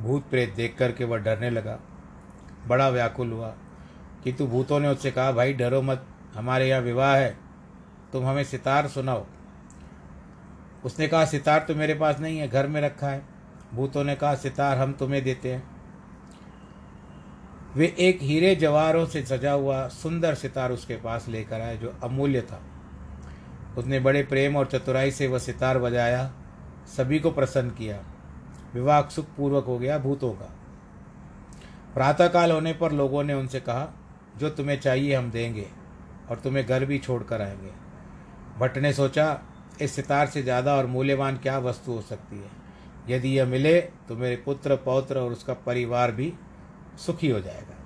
भूत 0.00 0.30
प्रेत 0.30 0.54
देख 0.54 0.76
करके 0.78 1.04
वह 1.04 1.18
डरने 1.18 1.50
लगा। 1.50 1.78
बड़ा 2.66 2.88
व्याकुल 2.88 3.32
हुआ 3.32 3.54
किंतु 4.24 4.46
भूतों 4.46 4.80
ने 4.80 4.88
उससे 4.88 5.10
कहा, 5.10 5.32
भाई, 5.32 5.52
डरो 5.52 5.82
मत, 5.82 6.06
हमारे 6.34 6.68
यहाँ 6.68 6.80
विवाह 6.80 7.16
है, 7.16 7.36
तुम 8.12 8.26
हमें 8.26 8.44
सितार 8.44 8.88
सुनाओ। 8.88 9.26
उसने 10.84 11.08
कहा, 11.08 11.24
सितार 11.24 11.64
तो 11.68 11.74
मेरे 11.74 11.94
पास 11.94 12.20
नहीं 12.20 12.38
है, 12.38 12.48
घर 12.48 12.66
में 12.66 12.80
रखा 12.80 13.08
है। 13.08 13.22
भूतों 13.74 14.04
ने 14.04 14.14
कहा, 14.16 14.34
सितार 14.34 14.78
हम 14.78 14.92
तुम्हें 14.92 15.24
देते 15.24 15.52
हैं। 15.52 15.73
वे 17.76 17.94
एक 17.98 18.18
हीरे 18.22 18.54
जवाहरों 18.54 19.06
से 19.06 19.22
सजा 19.22 19.52
हुआ 19.52 19.88
सुंदर 19.88 20.34
सितार 20.34 20.72
उसके 20.72 20.96
पास 20.96 21.28
लेकर 21.28 21.60
आए, 21.60 21.76
जो 21.76 21.94
अमूल्य 22.02 22.40
था। 22.40 22.62
उसने 23.78 24.00
बड़े 24.00 24.22
प्रेम 24.22 24.56
और 24.56 24.66
चतुराई 24.66 25.10
से 25.10 25.26
वह 25.26 25.38
सितार 25.38 25.78
बजाया, 25.78 26.32
सभी 26.96 27.18
को 27.18 27.30
प्रसन्न 27.30 27.70
किया। 27.70 28.04
विवाह 28.74 29.08
सुखपूर्वक 29.08 29.64
हो 29.64 29.78
गया, 29.78 29.98
भूतों 29.98 30.32
का। 30.32 30.56
प्रातःकाल 31.94 32.52
होने 32.52 32.72
पर 32.72 32.92
लोगों 32.92 33.24
ने 33.24 33.34
उनसे 33.34 33.60
कहा, 33.60 33.88
जो 34.36 34.50
तुम्हें 34.50 34.80
चाहिए 34.80 35.14
हम 35.14 35.30
देंगे, 35.30 35.66
और 36.30 36.36
तुम्हें 36.36 36.66
घर 36.66 36.84
भी 36.84 36.98
छोड़ 36.98 37.22
कर 37.22 37.42
आएँगे। 37.42 37.70
भट्ट 38.58 38.78
ने 38.78 38.92
सोचा, 38.92 39.42
इस 39.80 39.92
सितार 39.92 40.26
से 40.26 40.42
ज़्यादा 40.42 40.76
और 40.76 40.86
मूल्यवान 40.86 41.36
क्या 41.36 41.58
वस्तु 41.58 41.92
हो 41.92 42.00
सकती 42.00 42.36
है? 42.36 42.64
यदि 43.08 43.38
यह 43.38 43.46
मिले 43.46 43.80
तो 43.80 44.16
मेरे 44.16 44.36
पुत्र, 44.36 44.76
पौत्र 44.76 45.18
और 45.18 45.32
उसका 45.32 45.54
परिवार 45.54 46.12
भी 46.12 46.32
सुखी 46.98 47.30
हो 47.30 47.40
जाएगा। 47.40 47.76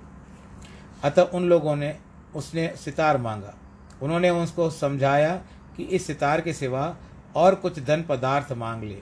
अतः 1.03 1.21
उन 1.33 1.49
लोगों 1.49 1.75
ने 1.75 1.95
उसने 2.35 2.67
सितार 2.75 3.17
मांगा। 3.17 3.53
उन्होंने 4.01 4.29
उसको 4.29 4.69
समझाया 4.69 5.35
कि 5.77 5.83
इस 5.83 6.05
सितार 6.07 6.41
के 6.41 6.53
सिवा 6.53 6.95
और 7.35 7.55
कुछ 7.55 7.79
धन 7.79 8.03
पदार्थ 8.03 8.51
मांग 8.51 8.83
ले, 8.83 8.97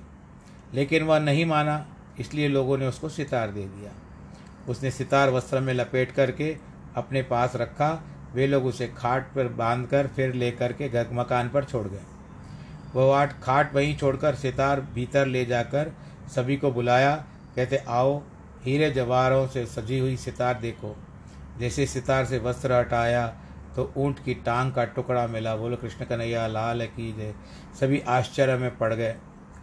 लेकिन 0.73 1.03
वह 1.03 1.19
नहीं 1.19 1.45
माना, 1.45 1.85
इसलिए 2.19 2.47
लोगों 2.47 2.77
ने 2.77 2.87
उसको 2.87 3.09
सितार 3.09 3.51
दे 3.51 3.63
दिया। 3.63 3.91
उसने 4.69 4.91
सितार 4.91 5.29
वस्त्र 5.29 5.59
में 5.59 5.73
लपेट 5.73 6.11
करके 6.11 6.55
अपने 6.95 7.21
पास 7.21 7.55
रखा। 7.55 7.89
वे 8.33 8.47
लोग 8.47 8.65
उसे 8.65 8.87
खाट 8.87 9.33
पर 9.33 9.47
बाँध 9.47 9.85
कर 9.87 10.07
फिर 10.07 10.33
ले 10.33 10.51
करके 10.51 10.89
घर 10.89 11.09
मकान 11.13 11.49
पर 11.49 11.63
छोड़ 11.63 11.87
गए। 11.87 12.01
वह 12.95 13.15
आठ 13.17 13.39
खाट 13.41 13.73
वहीं 13.75 13.95
छोड़कर 13.97 14.35
सितार 14.35 14.81
भीतर 14.93 15.25
ले 15.25 15.45
जाकर 15.45 15.91
सभी 16.35 16.57
को 16.57 16.71
बुलाया, 16.71 17.15
कहते, 17.55 17.77
आओ 17.77 18.21
हीरे 18.68 18.91
जवारों 18.91 19.47
से 19.47 19.65
सजी 19.65 19.99
हुई 19.99 20.18
सितार 20.18 20.59
देखो। 20.59 20.97
जैसे 21.59 21.86
सितार 21.86 22.26
से 22.26 22.39
वस्त्र 22.39 22.74
हटाया 22.74 23.28
तो 23.76 23.93
ऊँट 23.97 24.24
की 24.26 24.34
टांग 24.34 24.74
का 24.74 24.86
टुकड़ा 24.86 25.28
मिला। 25.28 25.55
बोलो, 25.55 25.78
कृष्ण 25.78 26.05
कन्हैया, 26.05 26.47
लाल 26.47 26.86
की 26.86 27.13
जय? 27.13 27.34
सभी 27.80 27.99
आश्चर्य 27.99 28.57
में 28.57 28.78
पड़ 28.78 28.93
गए। 28.93 29.15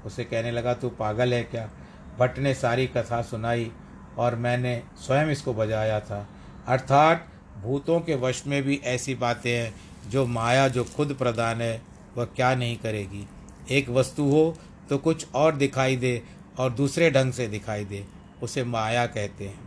उसे 0.07 0.25
कहने 0.25 0.51
लगा, 0.51 0.75
तू 0.75 0.89
पागल 0.89 1.35
है 1.35 1.43
क्या? 1.43 1.71
भट्ट 2.19 2.39
ने 2.39 2.55
सारी 2.55 2.87
कथा 2.87 3.23
सुनाई 3.23 3.73
और 4.19 4.37
मैंने 4.37 4.83
स्वयं 4.97 5.27
इसको 5.27 5.55
बजाया 5.55 6.01
था। 6.01 6.29
अर्थात, 6.67 7.29
भूतों 7.63 8.01
के 8.01 8.15
वश 8.15 8.47
में 8.47 8.63
भी 8.63 8.81
ऐसी 8.85 9.15
बातें 9.15 9.59
हैं, 9.59 9.75
जो 10.11 10.27
माया, 10.27 10.69
जो 10.69 10.85
खुद 10.85 11.17
प्रदान 11.19 11.61
है, 11.61 11.83
वह 12.17 12.25
क्या 12.25 12.55
नहीं 12.55 12.77
करेगी। 12.77 13.29
एक 13.71 13.89
वस्तु 13.89 14.23
हो 14.23 14.59
तो 14.89 14.99
कुछ 14.99 15.27
और 15.35 15.57
दिखाई 15.57 15.97
दे 15.97 16.23
और 16.59 16.71
दूसरे 16.71 17.11
ढंग 17.11 17.33
से 17.33 17.49
दिखाई 17.49 17.85
दे। 17.85 18.14
उसे 18.45 18.65
माया 18.67 19.07
कहते 19.09 19.45
हैं। 19.45 19.59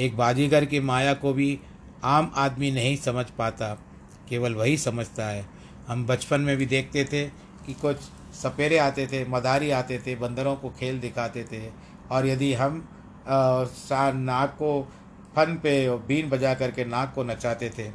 एक 0.00 0.16
बाजीगर 0.16 0.64
की 0.64 0.80
माया 0.82 1.14
को 1.14 1.32
भी 1.32 1.58
आम 2.04 2.30
आदमी 2.36 2.70
नहीं 2.70 2.96
समझ 2.96 3.24
पाता, 3.38 3.74
केवल 4.28 4.54
वही 4.54 4.76
समझता 4.78 5.26
है। 5.26 5.44
हम 5.88 6.06
बचपन 6.06 6.40
में 6.40 6.56
भी 6.56 6.66
देखते 6.66 7.04
थे 7.04 7.24
कि 7.66 7.74
कुछ 7.74 7.96
सपेरे 8.34 8.78
आते 8.78 9.06
थे, 9.06 9.24
मदारी 9.28 9.70
आते 9.72 9.98
थे, 9.98 10.14
बंदरों 10.16 10.54
को 10.56 10.70
खेल 10.70 11.00
दिखाते 11.00 11.44
थे। 11.44 11.62
और 12.10 12.26
यदि 12.26 12.52
हम 12.54 12.88
नाक 13.26 14.50
को 14.52 14.88
फन 15.36 15.58
पे 15.62 15.74
बीन 15.98 16.28
बजा 16.28 16.54
करके 16.54 16.84
नाक 16.84 17.12
को 17.14 17.24
नचाते 17.24 17.70
थे, 17.70 17.90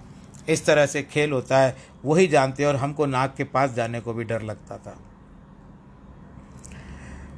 इस 0.50 0.66
तरह 0.66 0.86
से 0.86 1.02
खेल 1.04 1.32
होता 1.32 1.58
है, 1.58 1.76
वही 2.06 2.28
जानते 2.28 2.66
और 2.66 2.76
हमको 2.76 3.06
नाक 3.06 3.36
के 3.36 3.44
पास 3.46 3.74
जाने 3.74 4.00
को 4.00 4.14
भी 4.14 4.24
डर 4.24 4.42
लगता 4.44 4.78
था। 4.78 4.98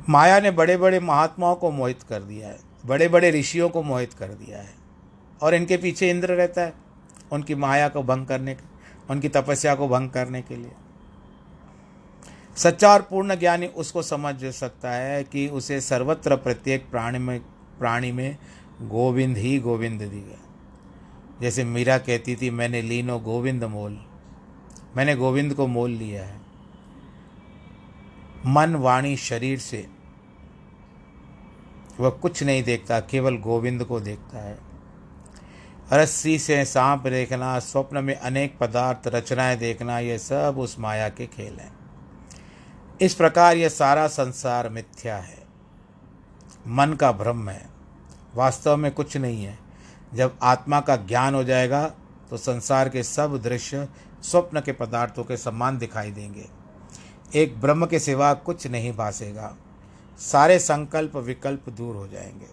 माया 0.09 0.39
ने 0.39 0.51
बड़े 0.51 0.77
बड़े 0.77 0.99
महात्माओं 0.99 1.55
को 1.55 1.71
मोहित 1.71 2.03
कर 2.03 2.23
दिया 2.23 2.47
है। 2.47 2.59
बड़े 2.85 3.07
बड़े 3.07 3.31
ऋषियों 3.31 3.69
को 3.69 3.83
मोहित 3.83 4.13
कर 4.13 4.27
दिया 4.27 4.57
है। 4.57 4.73
और 5.41 5.53
इनके 5.53 5.77
पीछे 5.77 6.09
इंद्र 6.09 6.33
रहता 6.33 6.61
है, 6.61 6.73
उनकी 7.31 7.55
माया 7.55 7.87
को 7.89 8.03
भंग 8.03 8.25
करने 8.25 8.53
के, 8.55 8.63
उनकी 9.09 9.29
तपस्या 9.29 9.75
को 9.75 9.87
भंग 9.87 10.09
करने 10.09 10.41
के 10.41 10.55
लिए। 10.55 10.71
सच्चा 12.57 12.93
और 12.93 13.01
पूर्ण 13.01 13.35
ज्ञानी 13.35 13.67
उसको 13.67 14.01
समझ 14.01 14.45
सकता 14.45 14.91
है 14.91 15.23
कि 15.23 15.47
उसे 15.47 15.81
सर्वत्र 15.81 16.35
प्रत्येक 16.35 16.89
प्राणी 16.89 17.19
में 17.19 17.39
प्राणी 17.79 18.11
में 18.11 18.37
गोविंद 18.81 19.37
ही 19.37 19.59
गोविंद 19.59 20.01
दिया 20.01 20.37
जैसे 21.41 21.63
मीरा 21.63 21.97
कहती 21.97 22.35
थी, 22.35 22.49
मैंने 22.49 22.81
लीनो 22.81 23.19
गोविंद 23.19 23.63
मोल, 23.63 23.99
मैंने 24.97 25.15
गोविंद 25.15 25.53
को 25.53 25.67
मोल 25.67 25.91
लिया 25.91 26.25
है। 26.25 26.41
मन 28.45 28.75
वाणी 28.75 29.17
शरीर 29.17 29.59
से 29.59 29.87
वह 31.99 32.09
कुछ 32.09 32.43
नहीं 32.43 32.63
देखता, 32.63 32.99
केवल 32.99 33.37
गोविंद 33.37 33.83
को 33.83 33.99
देखता 33.99 34.39
है। 34.39 34.57
रस्सी 35.93 36.39
से 36.39 36.65
सांप 36.65 37.03
देखना, 37.03 37.59
स्वप्न 37.59 38.03
में 38.03 38.15
अनेक 38.15 38.57
पदार्थ, 38.57 39.07
रचनाएँ 39.07 39.57
देखना, 39.57 39.99
ये 39.99 40.17
सब 40.17 40.55
उस 40.57 40.79
माया 40.79 41.09
के 41.09 41.27
खेल 41.27 41.53
हैं। 41.53 41.77
इस 43.01 43.13
प्रकार 43.13 43.57
यह 43.57 43.69
सारा 43.69 44.07
संसार 44.07 44.69
मिथ्या 44.69 45.17
है। 45.17 45.47
मन 46.67 46.93
का 46.93 47.11
भ्रम 47.11 47.49
है। 47.49 47.69
वास्तव 48.35 48.77
में 48.77 48.91
कुछ 48.91 49.17
नहीं 49.17 49.43
है। 49.45 49.59
जब 50.13 50.37
आत्मा 50.43 50.79
का 50.79 50.95
ज्ञान 50.95 51.35
हो 51.35 51.43
जाएगा 51.43 51.93
तो 52.29 52.37
संसार 52.37 52.89
के 52.89 53.03
सब 53.03 53.41
दृश्य 53.41 53.87
स्वप्न 54.23 54.61
के 54.61 54.71
पदार्थों 54.71 55.23
के 55.23 55.37
समान 55.37 55.77
दिखाई 55.77 56.11
देंगे। 56.11 56.49
एक 57.35 57.61
ब्रह्म 57.61 57.85
के 57.85 57.99
सिवा 57.99 58.33
कुछ 58.33 58.67
नहीं 58.67 58.93
भासेगा। 58.93 59.55
सारे 60.19 60.59
संकल्प 60.59 61.17
विकल्प 61.17 61.69
दूर 61.69 61.95
हो 61.95 62.07
जाएँगे। 62.07 62.47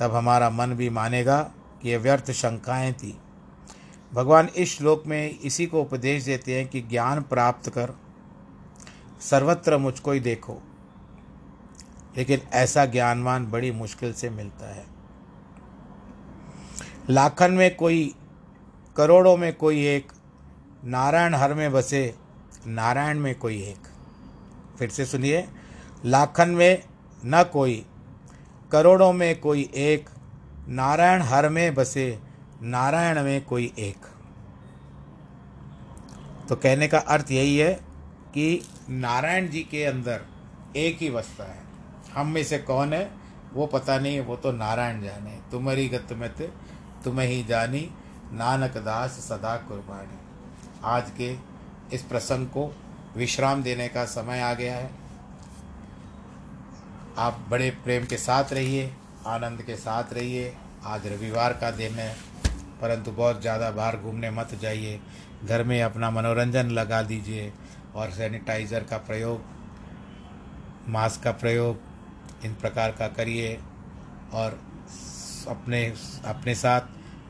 तब 0.00 0.14
हमारा 0.14 0.50
मन 0.50 0.74
भी 0.74 0.90
मानेगा 0.90 1.50
कि 1.82 1.88
ये 1.88 1.96
व्यर्थ 1.96 2.30
शंकाएँ 2.30 2.92
थी। 2.92 3.18
भगवान 4.14 4.46
इस 4.46 4.76
श्लोक 4.76 5.06
में 5.06 5.38
इसी 5.40 5.66
को 5.66 5.80
उपदेश 5.80 6.24
देते 6.24 6.58
हैं 6.58 6.68
कि 6.68 6.80
ज्ञान 6.80 7.22
प्राप्त 7.22 7.70
कर, 7.70 7.92
सर्वत्र 9.20 9.78
मुझको 9.78 10.12
ही 10.12 10.20
देखो। 10.20 10.62
लेकिन 12.16 12.40
ऐसा 12.52 12.84
ज्ञानवान 12.84 13.50
बड़ी 13.50 13.70
मुश्किल 13.70 14.12
से 14.12 14.30
मिलता 14.30 14.74
है। 14.74 14.86
लाखन 17.10 17.52
में 17.52 17.76
कोई, 17.76 18.14
करोड़ों 18.96 19.36
में 19.36 19.56
कोई 19.56 19.86
एक, 19.86 20.12
नारायण 20.84 21.34
हर 21.34 21.54
में 21.54 21.72
बसे, 21.72 22.14
नारायण 22.66 23.18
में 23.18 23.34
कोई 23.34 23.62
एक। 23.62 23.88
फिर 24.78 24.88
से 24.88 25.06
सुनिए 25.06 25.48
लाखन 26.04 26.48
में 26.48 26.82
न 27.24 27.42
कोई, 27.42 27.86
करोड़ों 28.72 29.12
में 29.12 29.40
कोई 29.40 29.70
एक, 29.74 30.10
नारायण 30.68 31.22
हर 31.22 31.48
में 31.48 31.74
बसे, 31.74 32.18
नारायण 32.62 33.22
में 33.22 33.44
कोई 33.44 33.72
एक। 33.78 34.06
तो 36.48 36.56
कहने 36.56 36.88
का 36.88 36.98
अर्थ 36.98 37.30
यही 37.30 37.58
है 37.58 37.74
कि 38.34 38.68
नारायण 38.90 39.48
जी 39.48 39.60
के 39.60 39.84
अंदर 39.84 40.20
एक 40.76 40.98
ही 40.98 41.10
बसता 41.10 41.44
है। 41.44 41.62
हम 42.14 42.26
में 42.26 42.44
से 42.44 42.58
कौन 42.58 42.92
है? 42.92 43.10
वो 43.54 43.66
पता 43.66 43.98
नहीं, 43.98 44.20
वो 44.20 44.36
तो 44.36 44.52
नारायण 44.52 45.02
जाने। 45.02 45.38
तुम्हारी 45.50 45.88
गत 45.88 46.08
में 46.12 46.30
तुम्हें 47.04 47.28
ही 47.28 47.44
जानी, 47.44 47.90
नानक 48.32 48.76
दास 48.76 49.10
सदा 49.10 49.56
कुर्बानी। 49.56 50.18
आज 50.84 51.10
के 51.10 51.36
इस 51.92 52.02
प्रसंग 52.02 52.46
को 52.46 52.76
विश्राम 53.16 53.62
देने 53.62 53.88
का 53.88 54.04
समय 54.04 54.40
आ 54.40 54.54
गया 54.54 54.76
है। 54.76 55.03
आप 57.18 57.36
बड़े 57.50 57.68
प्रेम 57.84 58.04
के 58.04 58.16
साथ 58.16 58.52
रहिए, 58.52 58.90
आनंद 59.26 59.60
के 59.62 59.74
साथ 59.76 60.12
रहिए। 60.12 60.52
आज 60.84 61.06
रविवार 61.06 61.52
का 61.52 61.70
दिन 61.70 61.92
है, 61.92 62.14
परंतु 62.80 63.10
बहुत 63.10 63.40
ज़्यादा 63.40 63.70
बाहर 63.70 63.96
घूमने 63.96 64.30
मत 64.30 64.54
जाइए। 64.62 64.98
घर 65.44 65.62
में 65.64 65.82
अपना 65.82 66.10
मनोरंजन 66.10 66.70
लगा 66.70 67.02
दीजिए 67.02 67.52
और 67.94 68.10
सैनिटाइज़र 68.10 68.84
का 68.84 68.96
प्रयोग, 68.98 69.44
मास्क 70.88 71.22
का 71.22 71.32
प्रयोग, 71.34 71.78
इन 72.44 72.54
प्रकार 72.54 72.92
का 72.92 73.08
करिए 73.10 73.54
और 74.32 74.58
अपने 75.48 75.84
अपने 76.24 76.54
साथ, 76.54 76.80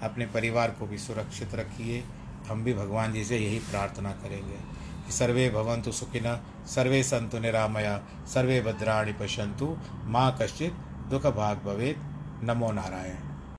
अपने 0.02 0.26
परिवार 0.26 0.70
को 0.70 0.86
भी 0.86 0.98
सुरक्षित 0.98 1.54
रखिए। 1.54 2.02
हम 2.48 2.64
भी 2.64 2.74
भगवान 2.74 3.12
जी 3.12 3.24
से 3.24 3.38
यही 3.38 3.58
प्रार्थना 3.60 4.12
करेंगे 4.14 4.58
कि 5.06 5.12
सर्वे 5.12 5.48
भवन्तु 5.50 5.92
सुखिनः 5.92 6.40
सर्वे 6.66 7.02
सन्तु 7.02 7.38
निरामया 7.38 7.96
सर्वे 8.26 8.60
भद्राणि 8.60 9.12
पश्यन्तु 9.12 9.76
माँ 10.06 10.38
कश्चित् 10.42 11.10
दुःखभाग् 11.10 11.64
भवेत्। 11.64 12.44
नमो 12.44 12.72
नारायण। 12.72 13.33